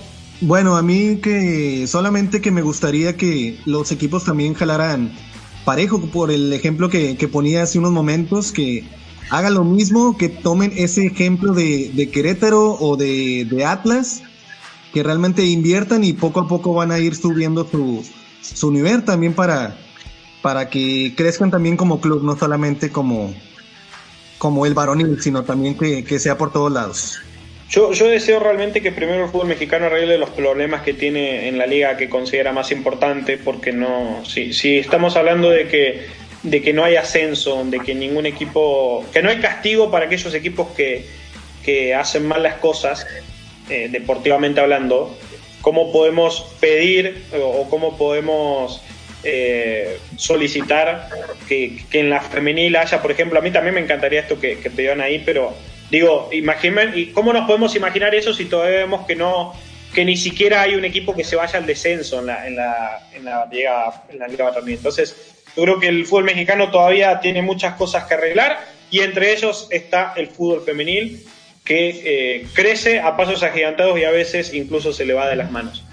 Bueno, 0.46 0.76
a 0.76 0.82
mí 0.82 1.20
que 1.22 1.88
solamente 1.88 2.42
que 2.42 2.52
me 2.52 2.62
gustaría 2.62 3.16
que 3.16 3.62
los 3.64 3.94
equipos 3.94 4.26
también 4.26 4.54
jalaran 4.54 5.10
parejo 5.64 6.02
por 6.08 6.32
el 6.32 6.52
ejemplo 6.52 6.90
que, 6.90 7.30
ponía 7.32 7.64
hace 7.64 7.80
unos 7.80 7.94
momentos, 7.94 8.52
que 8.52 8.84
hagan 9.30 9.54
lo 9.54 9.64
mismo, 9.64 10.18
que 10.18 10.28
tomen 10.28 10.74
ese 10.76 11.06
ejemplo 11.06 11.54
de, 11.54 12.10
Querétaro 12.12 12.74
o 12.74 12.98
de, 12.98 13.64
Atlas, 13.66 14.22
que 14.94 15.02
realmente 15.02 15.46
inviertan 15.46 16.04
y 16.04 16.12
poco 16.12 16.42
a 16.42 16.48
poco 16.50 16.74
van 16.74 16.92
a 16.92 17.00
ir 17.00 17.16
subiendo 17.16 17.66
su, 17.66 18.04
su 18.42 18.70
nivel 18.70 19.06
también 19.06 19.34
para, 19.34 19.78
para 20.42 20.70
que 20.70 21.14
crezcan 21.16 21.52
también 21.52 21.78
como 21.78 22.02
club, 22.02 22.22
no 22.22 22.36
solamente 22.38 22.90
como, 22.90 23.34
como 24.40 24.66
el 24.66 24.74
varonil, 24.74 25.22
sino 25.22 25.44
también 25.44 25.78
que, 25.78 26.04
que 26.04 26.20
sea 26.20 26.38
por 26.38 26.52
todos 26.52 26.70
lados. 26.70 27.22
Yo, 27.70 27.92
yo 27.92 28.08
deseo 28.08 28.40
realmente 28.40 28.82
que 28.82 28.92
primero 28.92 29.24
el 29.24 29.32
fútbol 29.32 29.48
mexicano 29.48 29.88
arregle 29.88 30.18
los 30.18 30.30
problemas 30.30 30.82
que 30.82 30.94
tiene 30.94 31.48
en 31.48 31.58
la 31.58 31.66
liga 31.66 31.98
que 31.98 32.10
considera 32.10 32.52
más 32.52 32.72
importante, 32.72 33.38
porque 33.38 33.72
no, 33.72 34.24
si, 34.26 34.54
si 34.54 34.78
estamos 34.78 35.16
hablando 35.16 35.50
de 35.50 35.68
que, 35.68 36.06
de 36.44 36.62
que 36.62 36.74
no 36.74 36.84
hay 36.84 36.98
ascenso, 36.98 37.64
de 37.66 37.80
que 37.80 37.96
ningún 37.96 38.26
equipo, 38.26 39.06
que 39.12 39.24
no 39.24 39.30
hay 39.30 39.40
castigo 39.40 39.90
para 39.90 40.06
aquellos 40.06 40.34
equipos 40.36 40.70
que, 40.76 41.06
que 41.64 41.96
hacen 41.96 42.28
mal 42.28 42.44
las 42.44 42.56
cosas, 42.56 43.08
eh, 43.70 43.88
deportivamente 43.90 44.60
hablando, 44.60 45.18
¿cómo 45.62 45.92
podemos 45.92 46.46
pedir 46.60 47.24
o 47.34 47.68
cómo 47.70 47.98
podemos 47.98 48.82
eh, 49.24 50.00
solicitar 50.18 51.08
que, 51.48 51.82
que, 51.90 52.02
en 52.02 52.10
la 52.10 52.20
femenil 52.20 52.76
haya, 52.76 53.02
por 53.02 53.12
ejemplo, 53.12 53.40
a 53.40 53.42
mí 53.42 53.52
también 53.52 53.74
me 53.74 53.82
encantaría 53.82 54.20
esto 54.20 54.38
que, 54.38 54.60
que 54.60 54.70
pedían 54.70 55.00
ahí, 55.00 55.24
pero 55.26 55.54
Digo, 55.94 56.28
imaginen, 56.32 56.92
¿y 56.96 57.12
cómo 57.12 57.32
nos 57.34 57.46
podemos 57.46 57.76
imaginar 57.76 58.16
eso 58.16 58.34
si 58.34 58.46
todavía 58.46 58.80
vemos 58.80 59.06
que 59.06 59.16
no, 59.16 59.54
que 59.94 60.04
ni 60.04 60.18
siquiera 60.18 60.62
hay 60.62 60.74
un 60.74 60.86
equipo 60.86 61.16
que 61.16 61.24
se 61.24 61.36
vaya 61.36 61.60
al 61.60 61.68
descenso 61.68 62.20
en 62.20 62.26
la, 62.26 62.48
en 62.48 62.56
la, 62.56 63.10
en 63.14 63.24
la 63.24 63.46
Liga, 63.46 64.04
en 64.10 64.18
la 64.18 64.28
Liga 64.28 64.52
Entonces, 64.66 65.16
yo 65.56 65.62
creo 65.62 65.80
que 65.80 65.90
el 65.90 66.08
fútbol 66.08 66.24
mexicano 66.24 66.72
todavía 66.72 67.20
tiene 67.20 67.44
muchas 67.44 67.76
cosas 67.76 68.06
que 68.06 68.16
arreglar 68.16 68.66
y 68.90 69.02
entre 69.02 69.34
ellos 69.34 69.68
está 69.70 70.14
el 70.16 70.30
fútbol 70.30 70.64
femenil 70.66 71.24
que 71.64 72.02
eh, 72.04 72.48
crece 72.56 73.00
a 73.00 73.16
pasos 73.16 73.44
agigantados 73.44 74.00
y 74.00 74.04
a 74.04 74.10
veces 74.10 74.52
incluso 74.52 74.94
se 74.94 75.06
le 75.06 75.14
va 75.14 75.30
de 75.30 75.36
las 75.36 75.52
manos. 75.52 75.84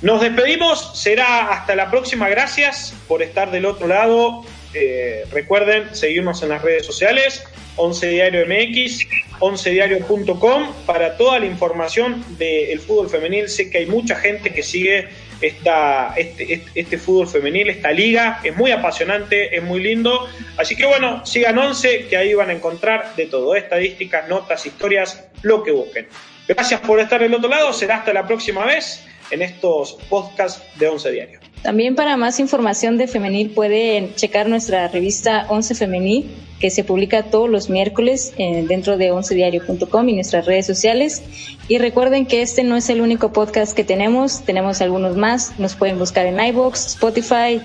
Nos 0.00 0.22
despedimos, 0.22 0.98
será 0.98 1.50
hasta 1.50 1.76
la 1.76 1.90
próxima. 1.90 2.30
Gracias 2.30 2.94
por 3.06 3.22
estar 3.22 3.50
del 3.50 3.66
otro 3.66 3.88
lado. 3.88 4.42
Eh, 4.72 5.26
recuerden 5.30 5.94
seguirnos 5.94 6.42
en 6.42 6.48
las 6.48 6.62
redes 6.62 6.86
sociales, 6.86 7.44
11 7.76 8.08
Diario 8.08 8.46
MX, 8.46 9.06
11diario.com 9.40 10.72
para 10.86 11.16
toda 11.16 11.40
la 11.40 11.46
información 11.46 12.24
del 12.38 12.78
fútbol 12.80 13.08
femenil. 13.08 13.48
Sé 13.48 13.70
que 13.70 13.78
hay 13.78 13.86
mucha 13.86 14.16
gente 14.16 14.52
que 14.52 14.62
sigue 14.62 15.08
esta, 15.40 16.14
este, 16.16 16.54
este, 16.54 16.80
este, 16.80 16.98
fútbol 16.98 17.28
femenil, 17.28 17.70
esta 17.70 17.90
liga. 17.90 18.40
Es 18.44 18.56
muy 18.56 18.70
apasionante, 18.70 19.56
es 19.56 19.62
muy 19.62 19.82
lindo. 19.82 20.28
Así 20.56 20.76
que 20.76 20.86
bueno, 20.86 21.24
sigan 21.26 21.58
11, 21.58 22.06
que 22.08 22.16
ahí 22.16 22.34
van 22.34 22.50
a 22.50 22.52
encontrar 22.52 23.14
de 23.16 23.26
todo, 23.26 23.54
estadísticas, 23.54 24.28
notas, 24.28 24.64
historias, 24.66 25.24
lo 25.42 25.62
que 25.62 25.72
busquen. 25.72 26.06
Gracias 26.46 26.80
por 26.80 27.00
estar 27.00 27.20
del 27.20 27.34
otro 27.34 27.48
lado. 27.48 27.72
Será 27.72 27.96
hasta 27.96 28.12
la 28.12 28.26
próxima 28.26 28.64
vez 28.64 29.04
en 29.30 29.42
estos 29.42 29.94
podcasts 30.08 30.62
de 30.78 30.88
11 30.88 31.10
Diario. 31.10 31.53
También 31.64 31.94
para 31.94 32.18
más 32.18 32.40
información 32.40 32.98
de 32.98 33.08
femenil 33.08 33.48
pueden 33.48 34.14
checar 34.16 34.50
nuestra 34.50 34.86
revista 34.88 35.46
11 35.48 35.74
Femenil 35.74 36.30
que 36.60 36.68
se 36.68 36.84
publica 36.84 37.22
todos 37.22 37.48
los 37.48 37.70
miércoles 37.70 38.34
eh, 38.36 38.66
dentro 38.68 38.98
de 38.98 39.10
oncediario.com 39.10 40.08
y 40.10 40.12
nuestras 40.12 40.44
redes 40.44 40.66
sociales. 40.66 41.22
Y 41.66 41.78
recuerden 41.78 42.26
que 42.26 42.42
este 42.42 42.64
no 42.64 42.76
es 42.76 42.90
el 42.90 43.00
único 43.00 43.32
podcast 43.32 43.74
que 43.74 43.82
tenemos, 43.82 44.44
tenemos 44.44 44.82
algunos 44.82 45.16
más. 45.16 45.58
Nos 45.58 45.74
pueden 45.74 45.98
buscar 45.98 46.26
en 46.26 46.38
iBox, 46.38 46.86
Spotify, 46.86 47.62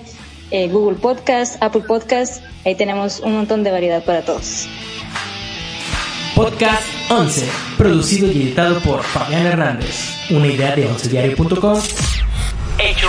eh, 0.50 0.68
Google 0.68 0.96
Podcast, 0.96 1.62
Apple 1.62 1.82
Podcast. 1.86 2.42
Ahí 2.64 2.76
tenemos 2.76 3.20
un 3.20 3.34
montón 3.34 3.62
de 3.64 3.70
variedad 3.70 4.02
para 4.02 4.22
todos. 4.22 4.66
Podcast 6.34 6.88
11, 7.10 7.46
producido 7.76 8.32
y 8.32 8.44
editado 8.44 8.80
por 8.80 9.02
Fabián 9.02 9.44
Hernández. 9.44 10.14
Una 10.30 10.46
idea 10.46 10.74
de 10.74 10.86
oncediario.com 10.86 11.78
hecho 12.82 13.08